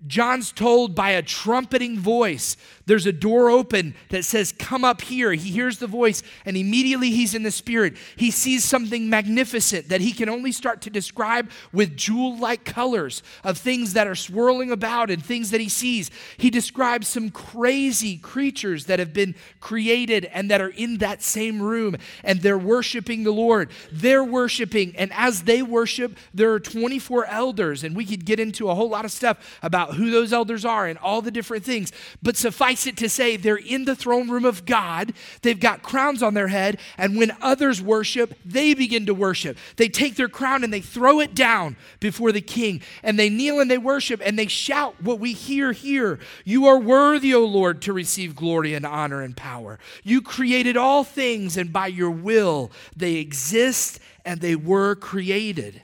John's 0.05 0.51
told 0.51 0.93
by 0.93 1.11
a 1.11 1.23
trumpeting 1.23 1.97
voice 1.97 2.55
there's 2.87 3.05
a 3.05 3.11
door 3.11 3.49
open 3.49 3.93
that 4.09 4.23
says, 4.23 4.53
Come 4.57 4.83
up 4.85 5.01
here. 5.01 5.33
He 5.33 5.51
hears 5.51 5.77
the 5.77 5.87
voice, 5.87 6.23
and 6.45 6.55
immediately 6.55 7.11
he's 7.11 7.35
in 7.35 7.43
the 7.43 7.51
spirit. 7.51 7.97
He 8.15 8.31
sees 8.31 8.63
something 8.63 9.09
magnificent 9.09 9.89
that 9.89 9.99
he 9.99 10.13
can 10.13 10.29
only 10.29 10.53
start 10.53 10.81
to 10.83 10.89
describe 10.89 11.51
with 11.73 11.97
jewel 11.97 12.37
like 12.37 12.63
colors 12.63 13.21
of 13.43 13.57
things 13.57 13.91
that 13.93 14.07
are 14.07 14.15
swirling 14.15 14.71
about 14.71 15.11
and 15.11 15.23
things 15.23 15.51
that 15.51 15.59
he 15.59 15.67
sees. 15.67 16.09
He 16.37 16.49
describes 16.49 17.09
some 17.09 17.29
crazy 17.29 18.17
creatures 18.17 18.85
that 18.85 18.99
have 18.99 19.13
been 19.13 19.35
created 19.59 20.23
and 20.25 20.49
that 20.49 20.61
are 20.61 20.69
in 20.69 20.99
that 20.99 21.21
same 21.21 21.61
room, 21.61 21.97
and 22.23 22.41
they're 22.41 22.57
worshiping 22.57 23.23
the 23.23 23.31
Lord. 23.31 23.69
They're 23.91 24.23
worshiping, 24.23 24.95
and 24.95 25.11
as 25.13 25.43
they 25.43 25.61
worship, 25.61 26.17
there 26.33 26.53
are 26.53 26.59
24 26.59 27.25
elders, 27.25 27.83
and 27.83 27.97
we 27.97 28.05
could 28.05 28.23
get 28.23 28.39
into 28.39 28.69
a 28.69 28.75
whole 28.75 28.89
lot 28.89 29.03
of 29.03 29.11
stuff 29.11 29.59
about 29.61 29.95
who 29.95 30.09
those 30.09 30.31
elders 30.31 30.63
are 30.63 30.87
and 30.87 30.97
all 30.99 31.21
the 31.21 31.31
different 31.31 31.65
things. 31.65 31.91
But 32.23 32.37
suffice 32.37 32.76
it 32.85 32.97
to 32.97 33.09
say, 33.09 33.37
they're 33.37 33.55
in 33.55 33.85
the 33.85 33.95
throne 33.95 34.29
room 34.29 34.45
of 34.45 34.65
God. 34.65 35.13
They've 35.41 35.59
got 35.59 35.81
crowns 35.81 36.21
on 36.21 36.33
their 36.33 36.49
head. 36.49 36.79
And 36.97 37.17
when 37.17 37.35
others 37.41 37.81
worship, 37.81 38.37
they 38.45 38.73
begin 38.73 39.05
to 39.07 39.13
worship. 39.13 39.57
They 39.77 39.89
take 39.89 40.15
their 40.15 40.29
crown 40.29 40.63
and 40.63 40.71
they 40.71 40.81
throw 40.81 41.19
it 41.19 41.33
down 41.33 41.77
before 41.99 42.31
the 42.31 42.41
king. 42.41 42.81
And 43.01 43.17
they 43.17 43.29
kneel 43.29 43.59
and 43.59 43.71
they 43.71 43.77
worship 43.77 44.21
and 44.23 44.37
they 44.37 44.47
shout 44.47 45.01
what 45.01 45.19
we 45.19 45.33
hear 45.33 45.71
here 45.71 46.19
You 46.45 46.65
are 46.67 46.79
worthy, 46.79 47.33
O 47.33 47.45
Lord, 47.45 47.81
to 47.83 47.93
receive 47.93 48.35
glory 48.35 48.73
and 48.73 48.85
honor 48.85 49.21
and 49.21 49.35
power. 49.35 49.79
You 50.03 50.21
created 50.21 50.77
all 50.77 51.03
things, 51.03 51.57
and 51.57 51.71
by 51.71 51.87
your 51.87 52.11
will 52.11 52.71
they 52.95 53.15
exist 53.15 53.99
and 54.25 54.41
they 54.41 54.55
were 54.55 54.95
created. 54.95 55.83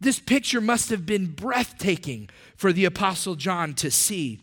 This 0.00 0.20
picture 0.20 0.60
must 0.60 0.90
have 0.90 1.06
been 1.06 1.26
breathtaking 1.26 2.28
for 2.54 2.72
the 2.72 2.84
Apostle 2.84 3.34
John 3.34 3.74
to 3.74 3.90
see. 3.90 4.40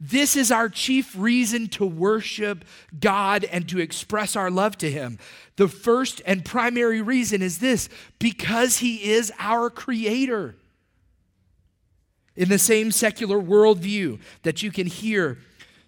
This 0.00 0.36
is 0.36 0.50
our 0.50 0.68
chief 0.68 1.14
reason 1.16 1.68
to 1.68 1.86
worship 1.86 2.64
God 2.98 3.44
and 3.44 3.68
to 3.68 3.80
express 3.80 4.36
our 4.36 4.50
love 4.50 4.76
to 4.78 4.90
Him. 4.90 5.18
The 5.56 5.68
first 5.68 6.20
and 6.26 6.44
primary 6.44 7.00
reason 7.00 7.42
is 7.42 7.58
this 7.58 7.88
because 8.18 8.78
He 8.78 9.10
is 9.10 9.32
our 9.38 9.70
Creator. 9.70 10.56
In 12.36 12.48
the 12.48 12.58
same 12.58 12.90
secular 12.90 13.40
worldview 13.40 14.20
that 14.42 14.62
you 14.62 14.72
can 14.72 14.88
hear 14.88 15.38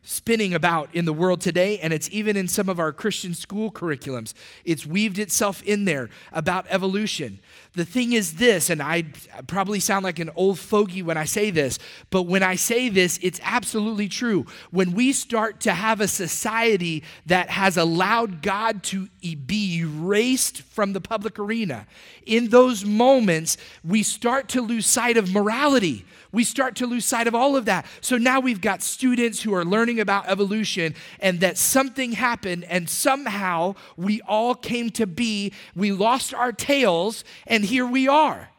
spinning 0.06 0.54
about 0.54 0.88
in 0.94 1.04
the 1.04 1.12
world 1.12 1.40
today, 1.40 1.80
and 1.80 1.92
it's 1.92 2.08
even 2.12 2.36
in 2.36 2.46
some 2.46 2.68
of 2.68 2.78
our 2.78 2.92
Christian 2.92 3.34
school 3.34 3.72
curriculums. 3.72 4.34
It's 4.64 4.86
weaved 4.86 5.18
itself 5.18 5.62
in 5.64 5.84
there 5.84 6.08
about 6.32 6.64
evolution. 6.68 7.40
The 7.72 7.84
thing 7.84 8.12
is 8.12 8.34
this, 8.34 8.70
and 8.70 8.80
I 8.80 9.06
probably 9.48 9.80
sound 9.80 10.04
like 10.04 10.20
an 10.20 10.30
old 10.36 10.60
fogey 10.60 11.02
when 11.02 11.16
I 11.16 11.24
say 11.24 11.50
this, 11.50 11.80
but 12.10 12.22
when 12.22 12.44
I 12.44 12.54
say 12.54 12.88
this, 12.88 13.18
it's 13.20 13.40
absolutely 13.42 14.08
true. 14.08 14.46
When 14.70 14.92
we 14.92 15.12
start 15.12 15.60
to 15.62 15.72
have 15.72 16.00
a 16.00 16.08
society 16.08 17.02
that 17.26 17.50
has 17.50 17.76
allowed 17.76 18.42
God 18.42 18.84
to 18.84 19.08
be 19.46 19.80
erased 19.80 20.62
from 20.62 20.92
the 20.92 21.00
public 21.00 21.36
arena, 21.36 21.84
in 22.24 22.50
those 22.50 22.84
moments, 22.84 23.56
we 23.84 24.04
start 24.04 24.48
to 24.50 24.62
lose 24.62 24.86
sight 24.86 25.16
of 25.16 25.32
morality 25.32 26.06
we 26.36 26.44
start 26.44 26.76
to 26.76 26.86
lose 26.86 27.06
sight 27.06 27.26
of 27.26 27.34
all 27.34 27.56
of 27.56 27.64
that. 27.64 27.86
So 28.02 28.18
now 28.18 28.40
we've 28.40 28.60
got 28.60 28.82
students 28.82 29.40
who 29.40 29.54
are 29.54 29.64
learning 29.64 29.95
about 30.00 30.28
evolution 30.28 30.94
and 31.20 31.40
that 31.40 31.58
something 31.58 32.12
happened 32.12 32.64
and 32.64 32.88
somehow 32.88 33.74
we 33.96 34.20
all 34.22 34.54
came 34.54 34.90
to 34.90 35.06
be. 35.06 35.52
We 35.74 35.92
lost 35.92 36.34
our 36.34 36.52
tails 36.52 37.24
and 37.46 37.64
here 37.64 37.86
we 37.86 38.08
are. 38.08 38.50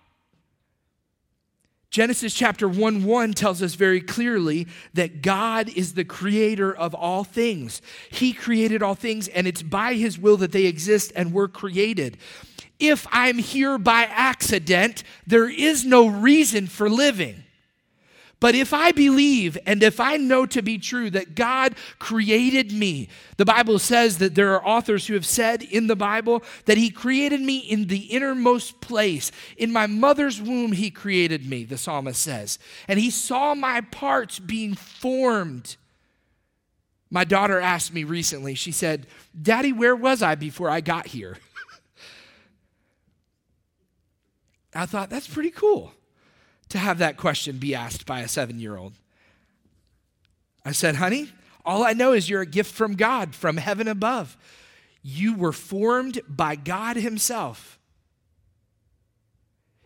Genesis 1.90 2.34
chapter 2.34 2.68
1 2.68 3.06
1 3.06 3.34
tells 3.34 3.64
us 3.64 3.76
very 3.76 4.02
clearly 4.02 4.68
that 4.94 5.22
God 5.22 5.70
is 5.70 5.94
the 5.94 6.04
creator 6.04 6.76
of 6.76 6.94
all 6.94 7.24
things. 7.24 7.82
He 8.12 8.34
created 8.34 8.84
all 8.84 8.94
things, 8.94 9.28
and 9.30 9.48
it's 9.48 9.64
by 9.64 9.94
His 9.94 10.20
will 10.20 10.38
that 10.38 10.52
they 10.52 10.66
exist 10.66 11.14
and 11.16 11.34
were 11.34 11.48
created. 11.48 12.18
If 12.78 13.08
I'm 13.12 13.38
here 13.38 13.78
by 13.78 14.04
accident, 14.04 15.04
there 15.26 15.50
is 15.50 15.86
no 15.86 16.08
reason 16.08 16.68
for 16.68 16.90
living. 16.90 17.44
But 18.40 18.54
if 18.54 18.72
I 18.72 18.92
believe 18.92 19.58
and 19.66 19.82
if 19.82 20.00
I 20.00 20.18
know 20.18 20.46
to 20.46 20.62
be 20.62 20.78
true 20.78 21.10
that 21.10 21.34
God 21.34 21.74
created 21.98 22.72
me, 22.72 23.10
the 23.38 23.46
Bible 23.46 23.80
says 23.80 24.20
that 24.20 24.36
there 24.36 24.54
are 24.54 24.64
authors 24.66 25.08
who 25.08 25.16
have 25.16 25.26
said 25.26 25.64
in 25.64 25.88
the 25.88 25.96
Bible 25.96 26.44
that 26.66 26.78
He 26.78 26.92
created 26.92 27.42
me 27.42 27.58
in 27.58 27.88
the 27.88 28.06
innermost 28.06 28.80
place. 28.80 29.32
In 29.58 29.72
my 29.72 29.88
mother's 29.88 30.40
womb, 30.40 30.74
He 30.74 30.92
created 30.92 31.50
me, 31.50 31.64
the 31.64 31.80
psalmist 31.80 32.22
says. 32.22 32.60
And 32.88 33.00
He 33.00 33.10
saw 33.10 33.56
my 33.56 33.82
parts 33.82 34.38
being 34.38 34.76
formed 34.76 35.76
My 37.10 37.24
daughter 37.24 37.60
asked 37.60 37.94
me 37.94 38.04
recently, 38.04 38.54
she 38.54 38.72
said, 38.72 39.08
Daddy, 39.42 39.72
where 39.72 39.96
was 39.96 40.22
I 40.22 40.36
before 40.36 40.70
I 40.70 40.82
got 40.82 41.08
here? 41.08 41.38
I 44.76 44.86
thought 44.86 45.10
that's 45.10 45.28
pretty 45.28 45.52
cool 45.52 45.94
to 46.70 46.78
have 46.78 46.98
that 47.00 47.18
question 47.18 47.58
be 47.58 47.74
asked 47.74 48.06
by 48.06 48.22
a 48.22 48.28
seven 48.28 48.60
year 48.60 48.78
old. 48.78 48.94
I 50.66 50.72
said, 50.72 50.96
honey, 50.96 51.30
all 51.66 51.84
I 51.84 51.94
know 51.94 52.14
is 52.14 52.30
you're 52.30 52.42
a 52.42 52.46
gift 52.46 52.74
from 52.74 52.96
God, 52.96 53.36
from 53.36 53.58
heaven 53.58 53.88
above. 53.88 54.38
You 55.02 55.36
were 55.36 55.54
formed 55.54 56.20
by 56.28 56.56
God 56.56 56.98
Himself. 56.98 57.77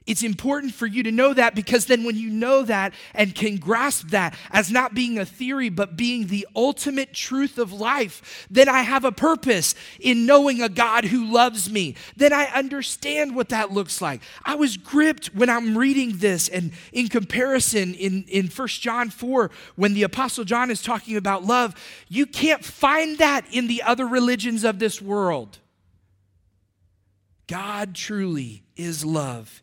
It's 0.08 0.24
important 0.24 0.74
for 0.74 0.88
you 0.88 1.04
to 1.04 1.12
know 1.12 1.32
that 1.32 1.54
because 1.54 1.86
then, 1.86 2.04
when 2.04 2.16
you 2.16 2.32
know 2.32 2.64
that 2.64 2.96
and 3.14 3.36
can 3.36 3.58
grasp 3.58 4.10
that 4.10 4.36
as 4.50 4.72
not 4.72 4.96
being 4.96 5.20
a 5.20 5.26
theory, 5.26 5.70
but 5.70 5.96
being 5.96 6.26
the 6.26 6.48
ultimate 6.56 7.14
truth 7.14 7.60
of 7.60 7.72
life, 7.72 8.48
then 8.50 8.68
I 8.68 8.82
have 8.82 9.06
a 9.06 9.12
purpose 9.12 9.76
in 10.00 10.26
knowing 10.26 10.60
a 10.60 10.70
God 10.70 11.06
who 11.06 11.32
loves 11.32 11.70
me. 11.70 11.96
Then 12.18 12.34
I 12.34 12.46
understand 12.46 13.36
what 13.36 13.50
that 13.50 13.72
looks 13.72 14.02
like. 14.02 14.22
I 14.44 14.56
was 14.56 14.76
gripped 14.76 15.36
when 15.36 15.52
I'm 15.52 15.78
reading 15.78 16.18
this, 16.18 16.50
and 16.50 16.72
in 16.92 17.08
comparison, 17.08 17.94
in, 17.94 18.24
in 18.28 18.48
1 18.48 18.68
John 18.70 19.12
4, 19.12 19.52
when 19.76 19.94
the 19.94 20.04
Apostle 20.04 20.46
John 20.46 20.72
is 20.72 20.82
talking 20.82 21.16
about 21.16 21.46
love, 21.46 21.76
you 22.08 22.26
can't 22.26 22.66
find 22.66 23.20
that 23.20 23.46
in 23.52 23.68
the 23.68 23.84
other 23.84 24.08
religions 24.08 24.64
of 24.64 24.80
this 24.80 25.00
world. 25.00 25.60
God 27.46 27.94
truly 27.94 28.64
is 28.76 29.06
love 29.06 29.62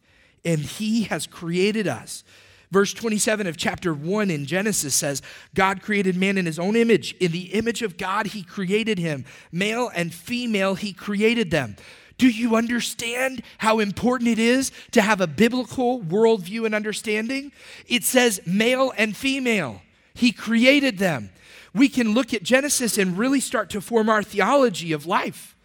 and 0.49 0.61
He 0.61 1.03
has 1.05 1.27
created 1.27 1.87
us. 1.87 2.25
Verse 2.71 2.95
27 2.95 3.47
of 3.47 3.59
chapter 3.59 3.93
1 3.93 4.31
in 4.31 4.47
Genesis 4.47 4.95
says, 4.95 5.21
God 5.55 5.83
created 5.83 6.17
man 6.17 6.39
in 6.39 6.47
his 6.47 6.59
own 6.59 6.75
image. 6.75 7.15
In 7.15 7.33
the 7.33 7.55
image 7.55 7.83
of 7.83 7.97
God, 7.97 8.27
he 8.27 8.43
created 8.43 8.99
him. 8.99 9.25
Male 9.51 9.91
and 9.95 10.13
female, 10.13 10.75
he 10.75 10.93
created 10.93 11.51
them. 11.51 11.77
Do 12.19 12.29
you 12.29 12.57
understand 12.57 13.43
how 13.59 13.79
important 13.79 14.29
it 14.29 14.39
is 14.39 14.71
to 14.91 15.01
have 15.01 15.23
a 15.23 15.27
biblical 15.27 16.01
worldview 16.01 16.67
and 16.67 16.75
understanding? 16.75 17.53
It 17.87 18.05
says 18.05 18.41
male 18.45 18.93
and 18.99 19.17
female. 19.17 19.81
He 20.13 20.33
created 20.33 20.99
them. 20.99 21.31
We 21.75 21.89
can 21.89 22.13
look 22.13 22.35
at 22.35 22.43
Genesis 22.43 22.99
and 22.99 23.17
really 23.17 23.41
start 23.41 23.71
to 23.71 23.81
form 23.81 24.11
our 24.11 24.23
theology 24.23 24.93
of 24.93 25.07
life. 25.07 25.57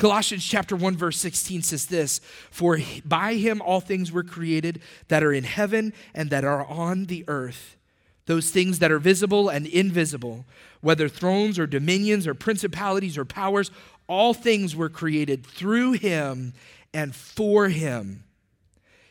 Colossians 0.00 0.46
chapter 0.46 0.74
1 0.74 0.96
verse 0.96 1.18
16 1.18 1.60
says 1.60 1.84
this, 1.84 2.22
for 2.50 2.78
by 3.04 3.34
him 3.34 3.60
all 3.60 3.82
things 3.82 4.10
were 4.10 4.22
created 4.22 4.80
that 5.08 5.22
are 5.22 5.30
in 5.30 5.44
heaven 5.44 5.92
and 6.14 6.30
that 6.30 6.42
are 6.42 6.64
on 6.64 7.04
the 7.04 7.22
earth. 7.28 7.76
Those 8.24 8.48
things 8.48 8.78
that 8.78 8.90
are 8.90 8.98
visible 8.98 9.50
and 9.50 9.66
invisible, 9.66 10.46
whether 10.80 11.06
thrones 11.06 11.58
or 11.58 11.66
dominions 11.66 12.26
or 12.26 12.32
principalities 12.32 13.18
or 13.18 13.26
powers, 13.26 13.70
all 14.06 14.32
things 14.32 14.74
were 14.74 14.88
created 14.88 15.44
through 15.44 15.92
him 15.92 16.54
and 16.94 17.14
for 17.14 17.68
him. 17.68 18.24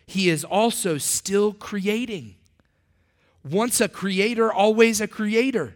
He 0.07 0.27
is 0.27 0.43
also 0.43 0.97
still 0.97 1.53
creating. 1.53 2.33
Once 3.47 3.79
a 3.79 3.87
creator, 3.89 4.51
always 4.51 5.01
a 5.01 5.07
creator. 5.07 5.75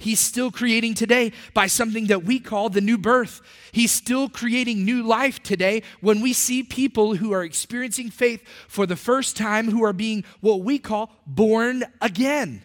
He's 0.00 0.20
still 0.20 0.52
creating 0.52 0.94
today 0.94 1.32
by 1.54 1.66
something 1.66 2.06
that 2.06 2.22
we 2.22 2.38
call 2.38 2.70
the 2.70 2.80
new 2.80 2.96
birth. 2.96 3.40
He's 3.72 3.90
still 3.90 4.28
creating 4.28 4.84
new 4.84 5.02
life 5.02 5.42
today 5.42 5.82
when 6.00 6.20
we 6.20 6.32
see 6.32 6.62
people 6.62 7.16
who 7.16 7.32
are 7.32 7.42
experiencing 7.42 8.10
faith 8.10 8.46
for 8.68 8.86
the 8.86 8.94
first 8.94 9.36
time 9.36 9.70
who 9.70 9.84
are 9.84 9.92
being 9.92 10.24
what 10.40 10.60
we 10.60 10.78
call 10.78 11.10
born 11.26 11.82
again. 12.00 12.62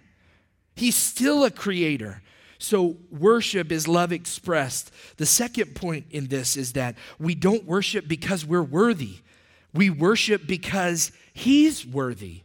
He's 0.76 0.96
still 0.96 1.44
a 1.44 1.50
creator. 1.50 2.22
So, 2.60 2.98
worship 3.12 3.72
is 3.72 3.88
love 3.88 4.14
expressed. 4.14 4.92
The 5.18 5.26
second 5.26 5.76
point 5.76 6.06
in 6.12 6.28
this 6.28 6.56
is 6.56 6.74
that 6.74 6.96
we 7.20 7.36
don't 7.36 7.66
worship 7.66 8.08
because 8.08 8.46
we're 8.46 8.64
worthy, 8.64 9.18
we 9.74 9.90
worship 9.90 10.48
because 10.48 11.12
He's 11.34 11.86
worthy. 11.86 12.44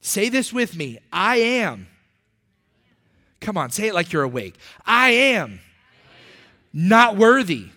Say 0.00 0.30
this 0.30 0.52
with 0.52 0.74
me 0.74 0.98
I 1.12 1.36
am 1.36 1.86
Come 3.40 3.56
on, 3.56 3.70
say 3.70 3.88
it 3.88 3.94
like 3.94 4.12
you're 4.12 4.22
awake. 4.22 4.56
I 4.84 5.10
am 5.10 5.60
not 6.72 7.16
worthy. 7.16 7.68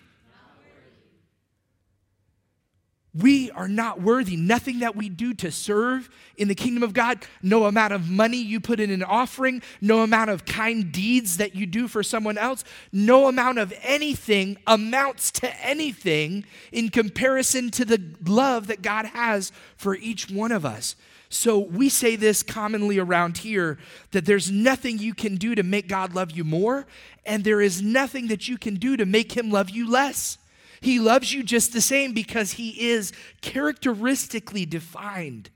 We 3.14 3.50
are 3.50 3.68
not 3.68 4.00
worthy. 4.00 4.36
Nothing 4.36 4.78
that 4.78 4.96
we 4.96 5.10
do 5.10 5.34
to 5.34 5.52
serve 5.52 6.08
in 6.38 6.48
the 6.48 6.54
kingdom 6.54 6.82
of 6.82 6.94
God, 6.94 7.26
no 7.42 7.66
amount 7.66 7.92
of 7.92 8.08
money 8.08 8.38
you 8.38 8.58
put 8.58 8.80
in 8.80 8.90
an 8.90 9.02
offering, 9.02 9.62
no 9.82 10.02
amount 10.02 10.30
of 10.30 10.46
kind 10.46 10.90
deeds 10.90 11.36
that 11.36 11.54
you 11.54 11.66
do 11.66 11.88
for 11.88 12.02
someone 12.02 12.38
else, 12.38 12.64
no 12.90 13.28
amount 13.28 13.58
of 13.58 13.72
anything 13.82 14.56
amounts 14.66 15.30
to 15.32 15.64
anything 15.64 16.46
in 16.72 16.88
comparison 16.88 17.70
to 17.72 17.84
the 17.84 18.02
love 18.24 18.68
that 18.68 18.80
God 18.80 19.04
has 19.06 19.52
for 19.76 19.94
each 19.94 20.30
one 20.30 20.50
of 20.50 20.64
us. 20.64 20.96
So 21.32 21.58
we 21.58 21.88
say 21.88 22.14
this 22.16 22.42
commonly 22.42 22.98
around 22.98 23.38
here 23.38 23.78
that 24.10 24.26
there's 24.26 24.50
nothing 24.50 24.98
you 24.98 25.14
can 25.14 25.36
do 25.36 25.54
to 25.54 25.62
make 25.62 25.88
God 25.88 26.14
love 26.14 26.30
you 26.32 26.44
more, 26.44 26.86
and 27.24 27.42
there 27.42 27.62
is 27.62 27.80
nothing 27.80 28.26
that 28.28 28.48
you 28.48 28.58
can 28.58 28.74
do 28.74 28.98
to 28.98 29.06
make 29.06 29.32
him 29.32 29.50
love 29.50 29.70
you 29.70 29.90
less. 29.90 30.36
He 30.82 30.98
loves 30.98 31.32
you 31.32 31.42
just 31.42 31.72
the 31.72 31.80
same 31.80 32.12
because 32.12 32.52
he 32.52 32.90
is 32.90 33.12
characteristically 33.40 34.66
defined 34.66 35.48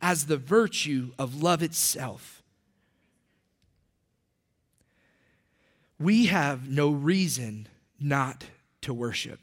as 0.00 0.26
the 0.26 0.38
virtue 0.38 1.12
of 1.18 1.42
love 1.42 1.62
itself. 1.62 2.42
We 6.00 6.26
have 6.26 6.70
no 6.70 6.90
reason 6.90 7.68
not 8.00 8.46
to 8.80 8.94
worship. 8.94 9.40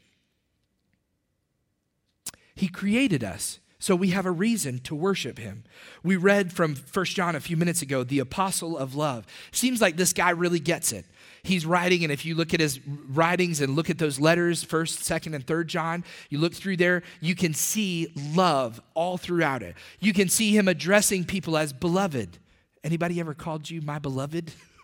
He 2.56 2.66
created 2.66 3.22
us. 3.22 3.60
So 3.78 3.94
we 3.94 4.08
have 4.10 4.24
a 4.24 4.30
reason 4.30 4.78
to 4.80 4.94
worship 4.94 5.38
him. 5.38 5.64
We 6.02 6.16
read 6.16 6.52
from 6.52 6.74
First 6.74 7.14
John 7.14 7.36
a 7.36 7.40
few 7.40 7.56
minutes 7.58 7.82
ago, 7.82 8.04
the 8.04 8.20
apostle 8.20 8.78
of 8.78 8.94
love. 8.94 9.26
Seems 9.52 9.82
like 9.82 9.96
this 9.96 10.14
guy 10.14 10.30
really 10.30 10.60
gets 10.60 10.92
it. 10.92 11.04
He's 11.42 11.66
writing, 11.66 12.02
and 12.02 12.10
if 12.10 12.24
you 12.24 12.34
look 12.34 12.54
at 12.54 12.60
his 12.60 12.80
writings 12.86 13.60
and 13.60 13.76
look 13.76 13.90
at 13.90 13.98
those 13.98 14.18
letters, 14.18 14.62
first, 14.62 15.04
second, 15.04 15.34
and 15.34 15.46
third 15.46 15.68
John, 15.68 16.04
you 16.30 16.38
look 16.38 16.54
through 16.54 16.78
there, 16.78 17.02
you 17.20 17.34
can 17.34 17.52
see 17.52 18.12
love 18.34 18.80
all 18.94 19.18
throughout 19.18 19.62
it. 19.62 19.76
You 20.00 20.12
can 20.12 20.28
see 20.28 20.56
him 20.56 20.68
addressing 20.68 21.24
people 21.24 21.56
as 21.56 21.72
beloved. 21.72 22.38
Anybody 22.82 23.20
ever 23.20 23.34
called 23.34 23.68
you 23.68 23.82
my 23.82 23.98
beloved? 23.98 24.52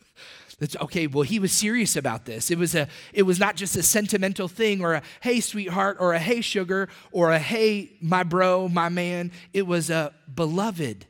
That's 0.59 0.77
okay, 0.77 1.07
well, 1.07 1.23
he 1.23 1.39
was 1.39 1.53
serious 1.53 1.97
about 1.97 2.25
this. 2.25 2.51
It 2.51 2.59
was, 2.59 2.75
a, 2.75 2.89
it 3.13 3.23
was 3.23 3.39
not 3.39 3.57
just 3.57 3.77
a 3.77 3.83
sentimental 3.83 4.49
thing 4.49 4.83
or 4.83 4.95
a 4.95 5.03
hey, 5.21 5.41
sweetheart, 5.41 5.97
or 6.01 6.13
a 6.13 6.19
hey, 6.19 6.41
sugar, 6.41 6.89
or 7.11 7.33
a 7.33 7.39
hey, 7.39 7.93
my 8.01 8.23
bro, 8.23 8.69
my 8.69 8.89
man. 8.89 9.33
It 9.53 9.67
was 9.67 9.91
a 9.91 10.13
beloved. 10.33 11.07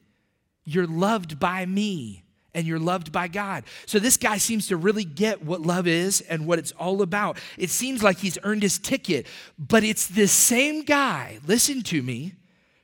You're 0.64 0.86
loved 0.86 1.38
by 1.38 1.66
me 1.66 2.24
and 2.54 2.66
you're 2.66 2.78
loved 2.78 3.12
by 3.12 3.28
God. 3.28 3.64
So 3.86 3.98
this 3.98 4.16
guy 4.16 4.38
seems 4.38 4.68
to 4.68 4.76
really 4.76 5.04
get 5.04 5.44
what 5.44 5.62
love 5.62 5.86
is 5.86 6.20
and 6.22 6.46
what 6.46 6.58
it's 6.58 6.72
all 6.72 7.02
about. 7.02 7.38
It 7.56 7.70
seems 7.70 8.02
like 8.02 8.18
he's 8.18 8.38
earned 8.42 8.62
his 8.62 8.78
ticket, 8.78 9.26
but 9.58 9.84
it's 9.84 10.06
this 10.06 10.32
same 10.32 10.84
guy, 10.84 11.38
listen 11.46 11.82
to 11.84 12.02
me, 12.02 12.34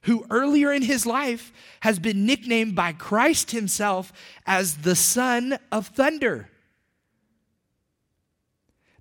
who 0.02 0.24
earlier 0.30 0.72
in 0.72 0.82
his 0.82 1.06
life 1.06 1.52
has 1.80 1.98
been 1.98 2.26
nicknamed 2.26 2.74
by 2.74 2.92
Christ 2.92 3.50
himself 3.50 4.12
as 4.46 4.78
the 4.78 4.94
son 4.94 5.58
of 5.72 5.88
thunder. 5.88 6.48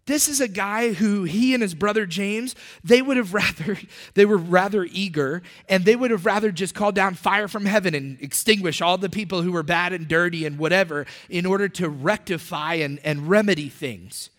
This 0.08 0.30
is 0.30 0.40
a 0.40 0.48
guy 0.48 0.94
who 0.94 1.26
he 1.26 1.54
and 1.54 1.62
his 1.62 1.76
brother 1.76 2.06
James, 2.06 2.56
they 2.82 3.02
would 3.02 3.18
have 3.18 3.34
rather, 3.34 3.78
they 4.16 4.26
were 4.26 4.38
rather 4.38 4.86
eager, 4.86 5.44
and 5.70 5.84
they 5.86 5.96
would 5.96 6.12
have 6.12 6.26
rather 6.26 6.50
just 6.50 6.74
called 6.74 6.96
down 6.96 7.14
fire 7.14 7.48
from 7.48 7.66
heaven 7.66 7.94
and 7.94 8.18
extinguish 8.22 8.82
all 8.82 8.98
the 8.98 9.10
people 9.10 9.42
who 9.42 9.52
were 9.52 9.64
bad 9.64 9.94
and 9.94 10.08
dirty 10.08 10.46
and 10.46 10.58
whatever 10.58 11.06
in 11.30 11.46
order 11.46 11.68
to 11.68 11.90
rectify 11.90 12.76
and, 12.76 13.00
and 13.04 13.30
remedy 13.30 13.70
things. 13.70 14.30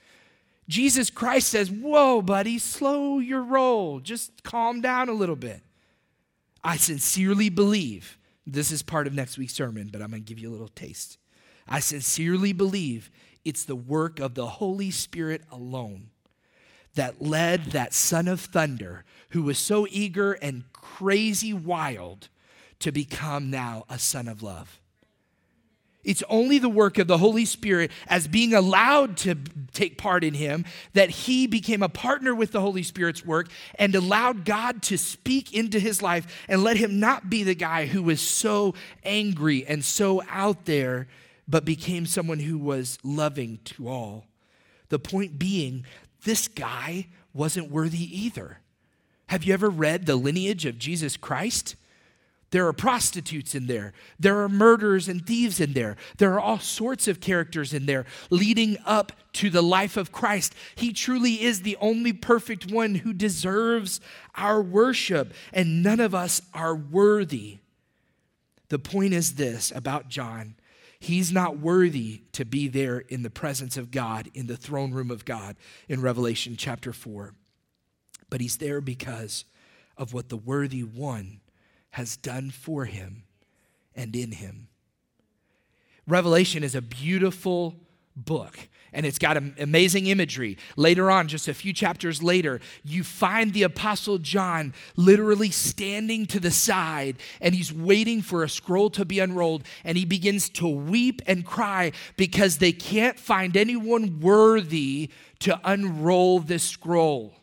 Jesus 0.69 1.11
Christ 1.11 1.51
says, 1.51 1.71
Whoa, 1.71 2.21
buddy, 2.23 2.59
slow 2.59 3.19
your 3.19 3.43
roll. 3.43 4.01
Just 4.01 4.43
calm 4.43 4.81
down 4.81 5.09
a 5.09 5.15
little 5.15 5.37
bit. 5.37 5.63
I 6.69 6.77
sincerely 6.77 7.49
believe, 7.49 8.19
this 8.47 8.71
is 8.71 8.83
part 8.83 9.07
of 9.07 9.15
next 9.15 9.39
week's 9.39 9.55
sermon, 9.55 9.89
but 9.91 10.03
I'm 10.03 10.11
going 10.11 10.23
to 10.23 10.29
give 10.29 10.39
you 10.39 10.51
a 10.51 10.53
little 10.53 10.69
taste. 10.69 11.17
I 11.67 11.81
sincerely 11.81 12.53
believe 12.53 13.11
it's 13.43 13.65
the 13.65 13.75
work 13.75 14.21
of 14.21 14.35
the 14.35 14.47
Holy 14.47 14.91
Spirit 14.91 15.41
alone 15.51 16.11
that 16.95 17.23
led 17.23 17.71
that 17.71 17.95
son 17.95 18.29
of 18.29 18.43
thunder, 18.43 19.07
who 19.31 19.45
was 19.45 19.57
so 19.59 19.87
eager 19.89 20.35
and 20.35 20.71
crazy 20.75 21.55
wild, 21.55 22.29
to 22.81 22.93
become 22.93 23.49
now 23.49 23.87
a 23.89 23.99
son 23.99 24.29
of 24.29 24.43
love. 24.43 24.79
It's 26.05 26.23
only 26.29 26.59
the 26.59 26.69
work 26.69 26.99
of 26.99 27.07
the 27.07 27.19
Holy 27.19 27.45
Spirit 27.45 27.91
as 28.07 28.29
being 28.29 28.55
allowed 28.55 29.17
to 29.19 29.35
take 29.73 29.99
part 29.99 30.25
in 30.25 30.35
Him 30.35 30.65
that 30.95 31.11
he 31.11 31.47
became 31.47 31.83
a 31.83 31.89
partner 31.89 32.35
with 32.35 32.53
the 32.53 32.61
Holy 32.61 32.83
Spirit's 32.83 33.27
work 33.27 33.49
and 33.75 33.95
allowed 33.95 34.45
God 34.45 34.83
to 34.85 34.97
speak 34.97 35.53
into 35.53 35.79
his 35.79 36.01
life 36.01 36.45
and 36.49 36.63
let 36.63 36.77
him 36.77 37.01
not 37.01 37.29
be 37.29 37.43
the 37.43 37.55
guy 37.55 37.87
who 37.87 38.03
was 38.03 38.21
so 38.21 38.75
angry 39.05 39.67
and 39.67 39.85
so 39.85 40.23
out 40.31 40.65
there 40.65 41.09
but 41.49 41.65
became 41.65 42.07
someone 42.07 42.41
who 42.41 42.59
was 42.59 42.99
loving 43.03 43.59
to 43.65 43.89
all. 43.89 44.27
The 44.91 44.99
point 44.99 45.39
being, 45.39 45.85
this 46.25 46.47
guy 46.47 47.09
wasn't 47.33 47.71
worthy 47.71 48.25
either. 48.25 48.59
Have 49.27 49.45
you 49.45 49.53
ever 49.55 49.69
read 49.69 50.07
the 50.07 50.17
lineage 50.17 50.65
of 50.65 50.79
Jesus 50.79 51.17
Christ? 51.17 51.75
There 52.51 52.67
are 52.67 52.73
prostitutes 52.73 53.55
in 53.55 53.67
there. 53.67 53.93
There 54.19 54.41
are 54.43 54.49
murderers 54.49 55.07
and 55.07 55.27
thieves 55.27 55.61
in 55.61 55.75
there. 55.75 55.97
There 56.17 56.33
are 56.33 56.41
all 56.41 56.59
sorts 56.59 57.07
of 57.07 57.21
characters 57.21 57.75
in 57.75 57.85
there 57.85 58.07
leading 58.31 58.79
up 58.87 59.13
to 59.35 59.51
the 59.51 59.63
life 59.63 59.97
of 59.99 60.13
Christ. 60.13 60.55
He 60.75 60.93
truly 60.93 61.43
is 61.43 61.61
the 61.61 61.77
only 61.81 62.13
perfect 62.13 62.71
one 62.71 62.97
who 62.97 63.13
deserves 63.13 64.01
our 64.35 64.63
worship, 64.63 65.35
and 65.53 65.83
none 65.83 66.01
of 66.01 66.15
us 66.15 66.41
are 66.55 66.75
worthy. 66.75 67.59
The 68.71 68.79
point 68.79 69.13
is 69.13 69.35
this 69.35 69.73
about 69.75 70.09
John 70.09 70.55
he's 71.01 71.31
not 71.31 71.59
worthy 71.59 72.23
to 72.33 72.45
be 72.45 72.67
there 72.67 72.99
in 72.99 73.23
the 73.23 73.31
presence 73.31 73.77
of 73.77 73.91
God, 73.91 74.29
in 74.35 74.49
the 74.49 74.57
throne 74.57 74.93
room 74.93 75.11
of 75.11 75.25
God 75.25 75.57
in 75.89 76.03
Revelation 76.03 76.57
chapter 76.57 76.93
4. 76.93 77.35
But 78.31 78.41
he's 78.41 78.57
there 78.57 78.81
because 78.81 79.45
of 79.97 80.13
what 80.13 80.29
the 80.29 80.37
worthy 80.37 80.83
one 80.83 81.41
has 81.99 82.17
done 82.17 82.49
for 82.49 82.85
him 82.85 83.25
and 83.93 84.15
in 84.15 84.31
him. 84.31 84.69
Revelation 86.07 86.63
is 86.63 86.77
a 86.77 86.81
beautiful 86.81 87.75
book 88.15 88.57
and 88.93 89.05
it's 89.05 89.19
got 89.19 89.37
amazing 89.37 90.07
imagery. 90.07 90.59
Later 90.77 91.11
on, 91.11 91.27
just 91.27 91.49
a 91.49 91.55
few 91.55 91.73
chapters 91.73 92.23
later, 92.23 92.61
you 92.85 93.03
find 93.03 93.53
the 93.53 93.65
Apostle 93.65 94.19
John 94.19 94.75
literally 94.95 95.51
standing 95.51 96.27
to 96.27 96.39
the 96.39 96.53
side 96.53 97.17
and 97.41 97.53
he's 97.53 97.73
waiting 97.73 98.23
for 98.23 98.45
a 98.45 98.49
scroll 98.49 98.91
to 98.91 99.05
be 99.05 99.19
unrolled 99.19 99.65
and 99.83 99.99
he 99.99 100.05
begins 100.05 100.49
to 100.51 100.69
weep 100.69 101.21
and 101.27 101.45
cry 101.45 101.91
because 102.17 102.59
they 102.59 102.71
can't 102.71 103.19
find 103.19 103.57
anyone 103.57 104.21
worthy 104.21 105.11
to 105.41 105.61
unroll 105.65 106.39
this 106.39 106.63
scroll. 106.63 107.35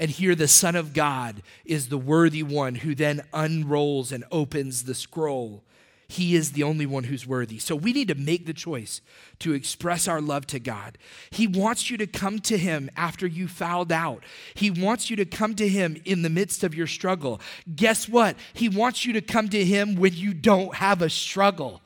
And 0.00 0.10
here, 0.10 0.34
the 0.34 0.48
Son 0.48 0.76
of 0.76 0.94
God 0.94 1.42
is 1.66 1.88
the 1.88 1.98
worthy 1.98 2.42
one 2.42 2.76
who 2.76 2.94
then 2.94 3.22
unrolls 3.34 4.12
and 4.12 4.24
opens 4.32 4.84
the 4.84 4.94
scroll. 4.94 5.62
He 6.08 6.34
is 6.34 6.52
the 6.52 6.62
only 6.62 6.86
one 6.86 7.04
who's 7.04 7.26
worthy. 7.26 7.58
So 7.58 7.76
we 7.76 7.92
need 7.92 8.08
to 8.08 8.14
make 8.14 8.46
the 8.46 8.54
choice 8.54 9.02
to 9.40 9.52
express 9.52 10.08
our 10.08 10.22
love 10.22 10.46
to 10.48 10.58
God. 10.58 10.96
He 11.30 11.46
wants 11.46 11.90
you 11.90 11.98
to 11.98 12.06
come 12.06 12.38
to 12.40 12.56
Him 12.56 12.90
after 12.96 13.26
you 13.26 13.46
fouled 13.46 13.92
out. 13.92 14.24
He 14.54 14.70
wants 14.70 15.10
you 15.10 15.16
to 15.16 15.26
come 15.26 15.54
to 15.56 15.68
Him 15.68 16.00
in 16.06 16.22
the 16.22 16.30
midst 16.30 16.64
of 16.64 16.74
your 16.74 16.86
struggle. 16.86 17.38
Guess 17.76 18.08
what? 18.08 18.36
He 18.54 18.70
wants 18.70 19.04
you 19.04 19.12
to 19.12 19.20
come 19.20 19.50
to 19.50 19.62
Him 19.62 19.96
when 19.96 20.14
you 20.14 20.32
don't 20.32 20.76
have 20.76 21.02
a 21.02 21.10
struggle. 21.10 21.82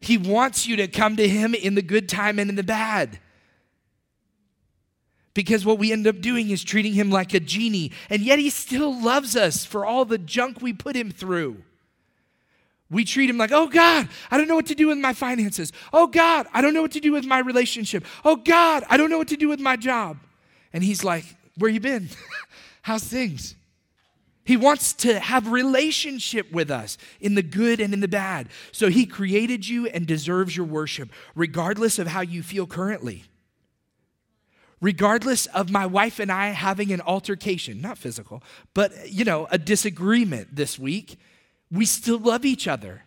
He 0.00 0.18
wants 0.18 0.66
you 0.66 0.74
to 0.76 0.88
come 0.88 1.16
to 1.16 1.28
Him 1.28 1.54
in 1.54 1.76
the 1.76 1.82
good 1.82 2.08
time 2.08 2.40
and 2.40 2.50
in 2.50 2.56
the 2.56 2.64
bad. 2.64 3.20
Because 5.32 5.64
what 5.64 5.78
we 5.78 5.92
end 5.92 6.06
up 6.06 6.20
doing 6.20 6.50
is 6.50 6.64
treating 6.64 6.92
him 6.92 7.10
like 7.10 7.34
a 7.34 7.40
genie, 7.40 7.92
and 8.08 8.22
yet 8.22 8.38
he 8.38 8.50
still 8.50 9.00
loves 9.00 9.36
us 9.36 9.64
for 9.64 9.86
all 9.86 10.04
the 10.04 10.18
junk 10.18 10.60
we 10.60 10.72
put 10.72 10.96
him 10.96 11.10
through. 11.10 11.62
We 12.90 13.04
treat 13.04 13.30
him 13.30 13.38
like, 13.38 13.52
oh 13.52 13.68
God, 13.68 14.08
I 14.32 14.36
don't 14.36 14.48
know 14.48 14.56
what 14.56 14.66
to 14.66 14.74
do 14.74 14.88
with 14.88 14.98
my 14.98 15.12
finances. 15.12 15.72
Oh 15.92 16.08
God, 16.08 16.48
I 16.52 16.60
don't 16.60 16.74
know 16.74 16.82
what 16.82 16.90
to 16.92 17.00
do 17.00 17.12
with 17.12 17.24
my 17.24 17.38
relationship. 17.38 18.04
Oh 18.24 18.34
God, 18.34 18.82
I 18.90 18.96
don't 18.96 19.10
know 19.10 19.18
what 19.18 19.28
to 19.28 19.36
do 19.36 19.48
with 19.48 19.60
my 19.60 19.76
job. 19.76 20.18
And 20.72 20.82
he's 20.82 21.04
like, 21.04 21.24
where 21.56 21.70
you 21.70 21.78
been? 21.78 22.08
How's 22.82 23.04
things? 23.04 23.54
He 24.44 24.56
wants 24.56 24.92
to 24.94 25.20
have 25.20 25.52
relationship 25.52 26.50
with 26.50 26.72
us 26.72 26.98
in 27.20 27.36
the 27.36 27.42
good 27.42 27.78
and 27.78 27.94
in 27.94 28.00
the 28.00 28.08
bad. 28.08 28.48
So 28.72 28.88
he 28.88 29.06
created 29.06 29.68
you 29.68 29.86
and 29.86 30.06
deserves 30.06 30.56
your 30.56 30.66
worship, 30.66 31.10
regardless 31.36 32.00
of 32.00 32.08
how 32.08 32.22
you 32.22 32.42
feel 32.42 32.66
currently 32.66 33.24
regardless 34.80 35.46
of 35.46 35.70
my 35.70 35.86
wife 35.86 36.18
and 36.18 36.32
I 36.32 36.48
having 36.48 36.92
an 36.92 37.00
altercation, 37.02 37.80
not 37.80 37.98
physical, 37.98 38.42
but 38.74 39.10
you 39.10 39.24
know, 39.24 39.46
a 39.50 39.58
disagreement 39.58 40.54
this 40.56 40.78
week, 40.78 41.18
we 41.70 41.84
still 41.84 42.18
love 42.18 42.44
each 42.44 42.66
other. 42.66 43.02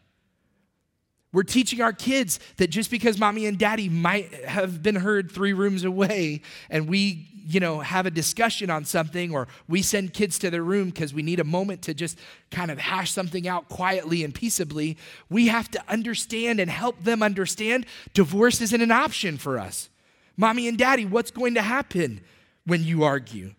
We're 1.31 1.43
teaching 1.43 1.81
our 1.81 1.93
kids 1.93 2.39
that 2.57 2.67
just 2.67 2.91
because 2.91 3.17
mommy 3.17 3.47
and 3.47 3.57
daddy 3.57 3.89
might 3.89 4.31
have 4.45 4.83
been 4.83 4.95
heard 4.95 5.31
three 5.31 5.53
rooms 5.53 5.83
away 5.83 6.41
and 6.69 6.87
we, 6.87 7.27
you 7.47 7.59
know, 7.59 7.79
have 7.79 8.05
a 8.05 8.11
discussion 8.11 8.69
on 8.69 8.85
something 8.85 9.33
or 9.33 9.47
we 9.67 9.81
send 9.81 10.13
kids 10.13 10.37
to 10.39 10.51
their 10.51 10.61
room 10.61 10.91
because 10.91 11.11
we 11.11 11.23
need 11.23 11.39
a 11.39 11.43
moment 11.43 11.81
to 11.83 11.95
just 11.95 12.19
kind 12.51 12.69
of 12.69 12.77
hash 12.77 13.11
something 13.11 13.47
out 13.47 13.67
quietly 13.67 14.23
and 14.23 14.35
peaceably, 14.35 14.95
we 15.27 15.47
have 15.47 15.71
to 15.71 15.83
understand 15.89 16.59
and 16.59 16.69
help 16.69 17.03
them 17.03 17.23
understand 17.23 17.87
divorce 18.13 18.61
isn't 18.61 18.81
an 18.81 18.91
option 18.91 19.39
for 19.39 19.57
us. 19.57 19.89
Mommy 20.37 20.67
and 20.67 20.77
daddy, 20.77 21.05
what's 21.05 21.31
going 21.31 21.55
to 21.55 21.61
happen 21.61 22.21
when 22.65 22.83
you 22.83 23.03
argue? 23.03 23.53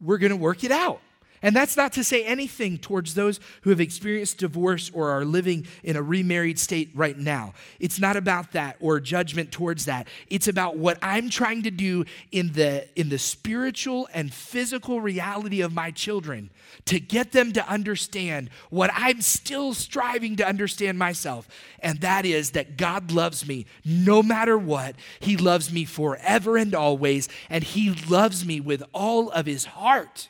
We're 0.00 0.18
going 0.18 0.30
to 0.30 0.36
work 0.36 0.64
it 0.64 0.70
out. 0.70 1.00
And 1.42 1.54
that's 1.54 1.76
not 1.76 1.92
to 1.94 2.04
say 2.04 2.24
anything 2.24 2.78
towards 2.78 3.14
those 3.14 3.38
who 3.62 3.70
have 3.70 3.80
experienced 3.80 4.38
divorce 4.38 4.90
or 4.92 5.10
are 5.10 5.24
living 5.24 5.66
in 5.82 5.96
a 5.96 6.02
remarried 6.02 6.58
state 6.58 6.90
right 6.94 7.16
now. 7.16 7.54
It's 7.78 8.00
not 8.00 8.16
about 8.16 8.52
that 8.52 8.76
or 8.80 9.00
judgment 9.00 9.52
towards 9.52 9.84
that. 9.84 10.08
It's 10.28 10.48
about 10.48 10.76
what 10.76 10.98
I'm 11.02 11.30
trying 11.30 11.62
to 11.62 11.70
do 11.70 12.04
in 12.32 12.52
the 12.52 12.88
in 12.98 13.08
the 13.08 13.18
spiritual 13.18 14.08
and 14.12 14.32
physical 14.32 15.00
reality 15.00 15.60
of 15.60 15.72
my 15.72 15.90
children 15.90 16.50
to 16.86 16.98
get 16.98 17.32
them 17.32 17.52
to 17.52 17.68
understand 17.68 18.50
what 18.70 18.90
I'm 18.94 19.20
still 19.20 19.74
striving 19.74 20.36
to 20.36 20.46
understand 20.46 20.98
myself. 20.98 21.48
And 21.80 22.00
that 22.00 22.26
is 22.26 22.50
that 22.52 22.76
God 22.76 23.12
loves 23.12 23.46
me 23.46 23.66
no 23.84 24.22
matter 24.22 24.58
what. 24.58 24.96
He 25.20 25.36
loves 25.36 25.72
me 25.72 25.84
forever 25.84 26.56
and 26.56 26.74
always 26.74 27.28
and 27.48 27.62
he 27.62 27.90
loves 28.08 28.44
me 28.44 28.60
with 28.60 28.82
all 28.92 29.30
of 29.30 29.46
his 29.46 29.64
heart 29.64 30.28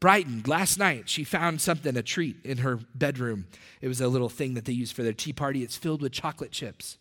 Brighton. 0.00 0.42
Last 0.46 0.78
night, 0.78 1.08
she 1.08 1.24
found 1.24 1.60
something, 1.60 1.96
a 1.96 2.02
treat 2.02 2.36
in 2.44 2.58
her 2.58 2.78
bedroom. 2.94 3.46
It 3.80 3.88
was 3.88 4.00
a 4.00 4.08
little 4.08 4.28
thing 4.28 4.54
that 4.54 4.64
they 4.64 4.72
use 4.72 4.92
for 4.92 5.02
their 5.02 5.12
tea 5.12 5.32
party. 5.32 5.62
It's 5.62 5.76
filled 5.76 6.02
with 6.02 6.12
chocolate 6.12 6.52
chips. 6.52 6.98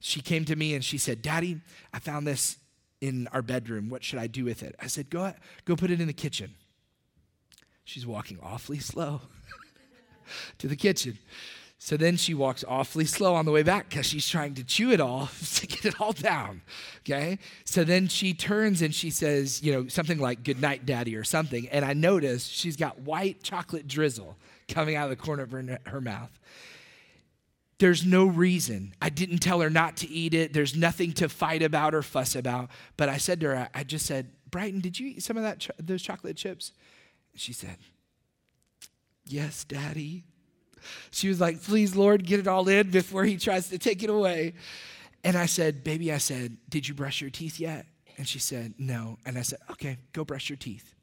She 0.00 0.20
came 0.20 0.46
to 0.46 0.56
me 0.56 0.74
and 0.74 0.82
she 0.82 0.96
said, 0.96 1.20
Daddy, 1.20 1.60
I 1.92 1.98
found 1.98 2.26
this 2.26 2.56
in 3.00 3.28
our 3.28 3.42
bedroom. 3.42 3.90
What 3.90 4.02
should 4.02 4.18
I 4.18 4.26
do 4.26 4.44
with 4.44 4.62
it? 4.62 4.74
I 4.80 4.86
said, 4.86 5.10
Go, 5.10 5.32
go 5.64 5.76
put 5.76 5.90
it 5.90 6.00
in 6.00 6.06
the 6.06 6.14
kitchen. 6.14 6.54
She's 7.84 8.06
walking 8.06 8.38
awfully 8.42 8.78
slow 8.80 9.20
to 10.58 10.68
the 10.68 10.76
kitchen. 10.76 11.18
So 11.82 11.96
then 11.96 12.18
she 12.18 12.34
walks 12.34 12.62
awfully 12.68 13.06
slow 13.06 13.34
on 13.34 13.46
the 13.46 13.50
way 13.50 13.62
back 13.62 13.88
because 13.88 14.04
she's 14.04 14.28
trying 14.28 14.52
to 14.56 14.64
chew 14.64 14.90
it 14.90 15.00
all 15.00 15.30
to 15.54 15.66
get 15.66 15.86
it 15.86 15.98
all 15.98 16.12
down. 16.12 16.60
Okay. 16.98 17.38
So 17.64 17.84
then 17.84 18.06
she 18.06 18.34
turns 18.34 18.82
and 18.82 18.94
she 18.94 19.08
says, 19.08 19.62
you 19.62 19.72
know, 19.72 19.88
something 19.88 20.18
like, 20.18 20.44
Good 20.44 20.60
night, 20.60 20.84
daddy, 20.84 21.16
or 21.16 21.24
something. 21.24 21.68
And 21.70 21.82
I 21.82 21.94
notice 21.94 22.46
she's 22.46 22.76
got 22.76 23.00
white 23.00 23.42
chocolate 23.42 23.88
drizzle 23.88 24.36
coming 24.68 24.94
out 24.94 25.10
of 25.10 25.18
the 25.18 25.24
corner 25.24 25.42
of 25.42 25.52
her, 25.52 25.78
her 25.86 26.02
mouth. 26.02 26.38
There's 27.78 28.04
no 28.04 28.26
reason. 28.26 28.92
I 29.00 29.08
didn't 29.08 29.38
tell 29.38 29.62
her 29.62 29.70
not 29.70 29.96
to 29.98 30.08
eat 30.10 30.34
it. 30.34 30.52
There's 30.52 30.76
nothing 30.76 31.12
to 31.14 31.30
fight 31.30 31.62
about 31.62 31.94
or 31.94 32.02
fuss 32.02 32.36
about. 32.36 32.68
But 32.98 33.08
I 33.08 33.16
said 33.16 33.40
to 33.40 33.46
her, 33.46 33.70
I 33.74 33.84
just 33.84 34.04
said, 34.04 34.32
Brighton, 34.50 34.80
did 34.80 35.00
you 35.00 35.08
eat 35.08 35.22
some 35.22 35.38
of 35.38 35.44
that 35.44 35.66
those 35.78 36.02
chocolate 36.02 36.36
chips? 36.36 36.72
She 37.34 37.54
said, 37.54 37.78
Yes, 39.24 39.64
daddy. 39.64 40.24
She 41.10 41.28
was 41.28 41.40
like, 41.40 41.62
Please, 41.62 41.94
Lord, 41.96 42.24
get 42.24 42.40
it 42.40 42.46
all 42.46 42.68
in 42.68 42.90
before 42.90 43.24
he 43.24 43.36
tries 43.36 43.68
to 43.70 43.78
take 43.78 44.02
it 44.02 44.10
away. 44.10 44.54
And 45.24 45.36
I 45.36 45.46
said, 45.46 45.84
Baby, 45.84 46.12
I 46.12 46.18
said, 46.18 46.56
Did 46.68 46.88
you 46.88 46.94
brush 46.94 47.20
your 47.20 47.30
teeth 47.30 47.60
yet? 47.60 47.86
And 48.16 48.26
she 48.26 48.38
said, 48.38 48.74
No. 48.78 49.18
And 49.24 49.38
I 49.38 49.42
said, 49.42 49.58
Okay, 49.72 49.98
go 50.12 50.24
brush 50.24 50.48
your 50.48 50.56
teeth. 50.56 50.94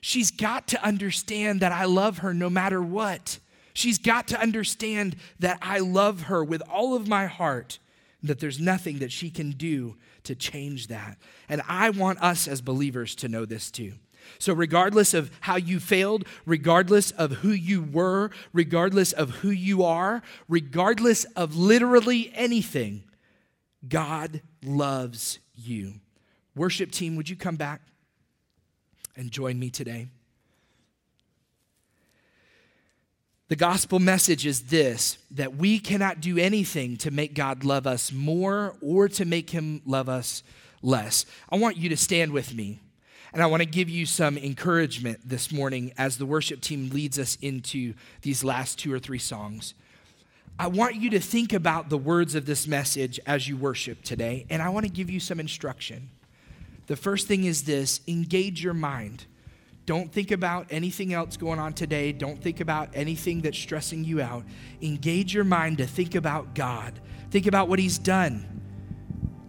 She's 0.00 0.30
got 0.30 0.68
to 0.68 0.84
understand 0.84 1.60
that 1.60 1.72
I 1.72 1.86
love 1.86 2.18
her 2.18 2.34
no 2.34 2.50
matter 2.50 2.82
what. 2.82 3.38
She's 3.72 3.98
got 3.98 4.28
to 4.28 4.40
understand 4.40 5.16
that 5.40 5.58
I 5.62 5.78
love 5.78 6.22
her 6.22 6.44
with 6.44 6.62
all 6.70 6.94
of 6.94 7.08
my 7.08 7.26
heart, 7.26 7.78
that 8.22 8.38
there's 8.38 8.60
nothing 8.60 8.98
that 8.98 9.10
she 9.10 9.30
can 9.30 9.52
do 9.52 9.96
to 10.24 10.34
change 10.34 10.88
that. 10.88 11.18
And 11.48 11.62
I 11.68 11.90
want 11.90 12.22
us 12.22 12.46
as 12.46 12.60
believers 12.60 13.14
to 13.16 13.28
know 13.28 13.44
this 13.44 13.70
too. 13.70 13.94
So, 14.38 14.52
regardless 14.52 15.14
of 15.14 15.30
how 15.40 15.56
you 15.56 15.80
failed, 15.80 16.26
regardless 16.46 17.10
of 17.12 17.32
who 17.32 17.50
you 17.50 17.82
were, 17.82 18.30
regardless 18.52 19.12
of 19.12 19.30
who 19.30 19.50
you 19.50 19.82
are, 19.82 20.22
regardless 20.48 21.24
of 21.36 21.56
literally 21.56 22.30
anything, 22.34 23.04
God 23.88 24.42
loves 24.64 25.38
you. 25.54 25.94
Worship 26.54 26.90
team, 26.90 27.16
would 27.16 27.28
you 27.28 27.36
come 27.36 27.56
back 27.56 27.80
and 29.16 29.30
join 29.30 29.58
me 29.58 29.70
today? 29.70 30.08
The 33.48 33.56
gospel 33.56 33.98
message 33.98 34.46
is 34.46 34.62
this 34.62 35.18
that 35.30 35.56
we 35.56 35.78
cannot 35.78 36.20
do 36.20 36.38
anything 36.38 36.96
to 36.98 37.10
make 37.10 37.34
God 37.34 37.62
love 37.62 37.86
us 37.86 38.10
more 38.10 38.74
or 38.80 39.08
to 39.10 39.24
make 39.24 39.50
him 39.50 39.82
love 39.84 40.08
us 40.08 40.42
less. 40.82 41.26
I 41.50 41.56
want 41.56 41.76
you 41.76 41.88
to 41.90 41.96
stand 41.96 42.32
with 42.32 42.54
me. 42.54 42.80
And 43.34 43.42
I 43.42 43.46
want 43.46 43.62
to 43.62 43.68
give 43.68 43.90
you 43.90 44.06
some 44.06 44.38
encouragement 44.38 45.28
this 45.28 45.50
morning 45.50 45.92
as 45.98 46.18
the 46.18 46.24
worship 46.24 46.60
team 46.60 46.90
leads 46.90 47.18
us 47.18 47.36
into 47.42 47.94
these 48.22 48.44
last 48.44 48.78
two 48.78 48.94
or 48.94 49.00
three 49.00 49.18
songs. 49.18 49.74
I 50.56 50.68
want 50.68 50.94
you 50.94 51.10
to 51.10 51.18
think 51.18 51.52
about 51.52 51.88
the 51.88 51.98
words 51.98 52.36
of 52.36 52.46
this 52.46 52.68
message 52.68 53.18
as 53.26 53.48
you 53.48 53.56
worship 53.56 54.02
today, 54.02 54.46
and 54.50 54.62
I 54.62 54.68
want 54.68 54.86
to 54.86 54.92
give 54.92 55.10
you 55.10 55.18
some 55.18 55.40
instruction. 55.40 56.10
The 56.86 56.94
first 56.94 57.26
thing 57.26 57.42
is 57.42 57.64
this 57.64 58.02
engage 58.06 58.62
your 58.62 58.72
mind. 58.72 59.24
Don't 59.84 60.12
think 60.12 60.30
about 60.30 60.68
anything 60.70 61.12
else 61.12 61.36
going 61.36 61.58
on 61.58 61.72
today. 61.72 62.12
Don't 62.12 62.40
think 62.40 62.60
about 62.60 62.90
anything 62.94 63.40
that's 63.40 63.58
stressing 63.58 64.04
you 64.04 64.22
out. 64.22 64.44
Engage 64.80 65.34
your 65.34 65.42
mind 65.42 65.78
to 65.78 65.88
think 65.88 66.14
about 66.14 66.54
God. 66.54 67.00
Think 67.32 67.48
about 67.48 67.68
what 67.68 67.80
He's 67.80 67.98
done. 67.98 68.46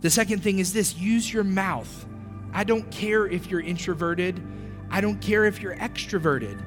The 0.01 0.09
second 0.09 0.41
thing 0.41 0.57
is 0.57 0.73
this 0.73 0.97
use 0.97 1.31
your 1.31 1.43
mouth. 1.43 2.07
I 2.55 2.63
don't 2.63 2.89
care 2.89 3.27
if 3.27 3.51
you're 3.51 3.59
introverted, 3.59 4.41
I 4.89 5.01
don't 5.01 5.19
care 5.19 5.43
if 5.43 5.61
you're 5.61 5.75
extroverted. 5.75 6.63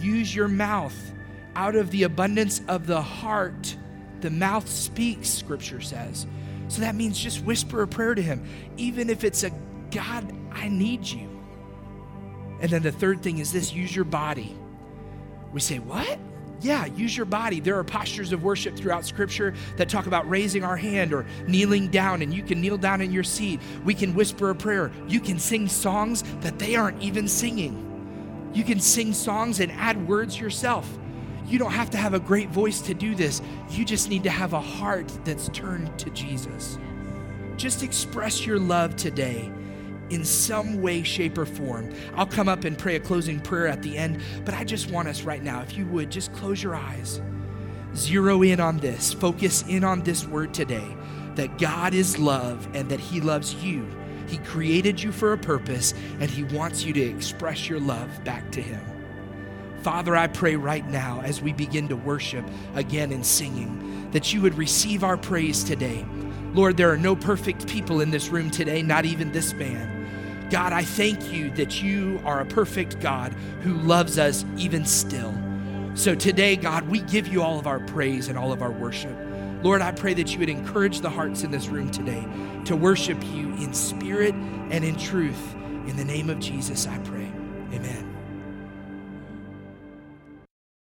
Use 0.00 0.34
your 0.34 0.48
mouth. 0.48 0.96
Out 1.54 1.76
of 1.76 1.92
the 1.92 2.02
abundance 2.02 2.60
of 2.66 2.88
the 2.88 3.00
heart, 3.00 3.76
the 4.20 4.30
mouth 4.30 4.68
speaks, 4.68 5.28
scripture 5.28 5.80
says. 5.80 6.26
So 6.66 6.80
that 6.80 6.96
means 6.96 7.18
just 7.18 7.44
whisper 7.44 7.82
a 7.82 7.88
prayer 7.88 8.16
to 8.16 8.22
Him, 8.22 8.44
even 8.76 9.08
if 9.08 9.22
it's 9.22 9.44
a 9.44 9.52
God, 9.92 10.34
I 10.50 10.68
need 10.68 11.06
you. 11.06 11.28
And 12.60 12.70
then 12.70 12.82
the 12.82 12.92
third 12.92 13.22
thing 13.22 13.38
is 13.38 13.52
this 13.52 13.72
use 13.72 13.94
your 13.94 14.04
body. 14.04 14.56
We 15.52 15.60
say, 15.60 15.78
What? 15.78 16.18
Yeah, 16.60 16.86
use 16.86 17.16
your 17.16 17.26
body. 17.26 17.60
There 17.60 17.78
are 17.78 17.84
postures 17.84 18.32
of 18.32 18.42
worship 18.42 18.76
throughout 18.76 19.06
Scripture 19.06 19.54
that 19.76 19.88
talk 19.88 20.06
about 20.06 20.28
raising 20.28 20.64
our 20.64 20.76
hand 20.76 21.12
or 21.12 21.24
kneeling 21.46 21.88
down, 21.88 22.20
and 22.22 22.34
you 22.34 22.42
can 22.42 22.60
kneel 22.60 22.76
down 22.76 23.00
in 23.00 23.12
your 23.12 23.22
seat. 23.22 23.60
We 23.84 23.94
can 23.94 24.14
whisper 24.14 24.50
a 24.50 24.54
prayer. 24.54 24.90
You 25.06 25.20
can 25.20 25.38
sing 25.38 25.68
songs 25.68 26.24
that 26.40 26.58
they 26.58 26.74
aren't 26.74 27.00
even 27.00 27.28
singing. 27.28 27.84
You 28.54 28.64
can 28.64 28.80
sing 28.80 29.12
songs 29.12 29.60
and 29.60 29.70
add 29.72 30.08
words 30.08 30.38
yourself. 30.40 30.88
You 31.46 31.58
don't 31.58 31.70
have 31.70 31.90
to 31.90 31.96
have 31.96 32.14
a 32.14 32.20
great 32.20 32.48
voice 32.50 32.80
to 32.82 32.94
do 32.94 33.14
this. 33.14 33.40
You 33.70 33.84
just 33.84 34.10
need 34.10 34.24
to 34.24 34.30
have 34.30 34.52
a 34.52 34.60
heart 34.60 35.10
that's 35.24 35.48
turned 35.50 35.96
to 36.00 36.10
Jesus. 36.10 36.76
Just 37.56 37.82
express 37.82 38.44
your 38.44 38.58
love 38.58 38.96
today 38.96 39.50
in 40.10 40.24
some 40.24 40.80
way, 40.80 41.02
shape, 41.02 41.38
or 41.38 41.46
form. 41.46 41.92
I'll 42.14 42.26
come 42.26 42.48
up 42.48 42.64
and 42.64 42.76
pray 42.76 42.96
a 42.96 43.00
closing 43.00 43.40
prayer 43.40 43.68
at 43.68 43.82
the 43.82 43.96
end, 43.96 44.20
but 44.44 44.54
I 44.54 44.64
just 44.64 44.90
want 44.90 45.08
us 45.08 45.22
right 45.22 45.42
now, 45.42 45.60
if 45.62 45.76
you 45.76 45.86
would, 45.86 46.10
just 46.10 46.32
close 46.32 46.62
your 46.62 46.74
eyes. 46.74 47.20
Zero 47.94 48.42
in 48.42 48.60
on 48.60 48.78
this, 48.78 49.12
focus 49.12 49.64
in 49.68 49.84
on 49.84 50.02
this 50.02 50.26
word 50.26 50.54
today 50.54 50.96
that 51.34 51.56
God 51.56 51.94
is 51.94 52.18
love 52.18 52.68
and 52.74 52.88
that 52.88 52.98
He 52.98 53.20
loves 53.20 53.54
you. 53.54 53.88
He 54.26 54.38
created 54.38 55.00
you 55.00 55.12
for 55.12 55.32
a 55.32 55.38
purpose 55.38 55.94
and 56.20 56.28
He 56.28 56.42
wants 56.44 56.84
you 56.84 56.92
to 56.92 57.00
express 57.00 57.68
your 57.68 57.78
love 57.78 58.24
back 58.24 58.50
to 58.52 58.60
Him. 58.60 58.80
Father, 59.82 60.16
I 60.16 60.26
pray 60.26 60.56
right 60.56 60.86
now 60.88 61.20
as 61.22 61.40
we 61.40 61.52
begin 61.52 61.86
to 61.88 61.96
worship 61.96 62.44
again 62.74 63.12
in 63.12 63.22
singing 63.22 64.10
that 64.10 64.32
you 64.32 64.40
would 64.40 64.56
receive 64.56 65.04
our 65.04 65.16
praise 65.16 65.62
today. 65.62 66.04
Lord, 66.52 66.76
there 66.76 66.90
are 66.90 66.98
no 66.98 67.14
perfect 67.14 67.68
people 67.68 68.00
in 68.00 68.10
this 68.10 68.28
room 68.28 68.50
today, 68.50 68.82
not 68.82 69.04
even 69.04 69.30
this 69.30 69.52
man. 69.54 69.97
God, 70.50 70.72
I 70.72 70.82
thank 70.82 71.32
you 71.32 71.50
that 71.52 71.82
you 71.82 72.20
are 72.24 72.40
a 72.40 72.46
perfect 72.46 73.00
God 73.00 73.32
who 73.62 73.74
loves 73.74 74.18
us 74.18 74.44
even 74.56 74.84
still. 74.84 75.34
So 75.94 76.14
today, 76.14 76.56
God, 76.56 76.88
we 76.88 77.00
give 77.00 77.28
you 77.28 77.42
all 77.42 77.58
of 77.58 77.66
our 77.66 77.80
praise 77.80 78.28
and 78.28 78.38
all 78.38 78.52
of 78.52 78.62
our 78.62 78.70
worship. 78.70 79.16
Lord, 79.62 79.82
I 79.82 79.92
pray 79.92 80.14
that 80.14 80.32
you 80.32 80.38
would 80.38 80.48
encourage 80.48 81.00
the 81.00 81.10
hearts 81.10 81.42
in 81.42 81.50
this 81.50 81.68
room 81.68 81.90
today 81.90 82.26
to 82.64 82.76
worship 82.76 83.22
you 83.34 83.48
in 83.54 83.74
spirit 83.74 84.34
and 84.34 84.84
in 84.84 84.96
truth. 84.96 85.54
In 85.86 85.96
the 85.96 86.04
name 86.04 86.30
of 86.30 86.38
Jesus, 86.38 86.86
I 86.86 86.98
pray. 86.98 87.30
Amen. 87.72 88.07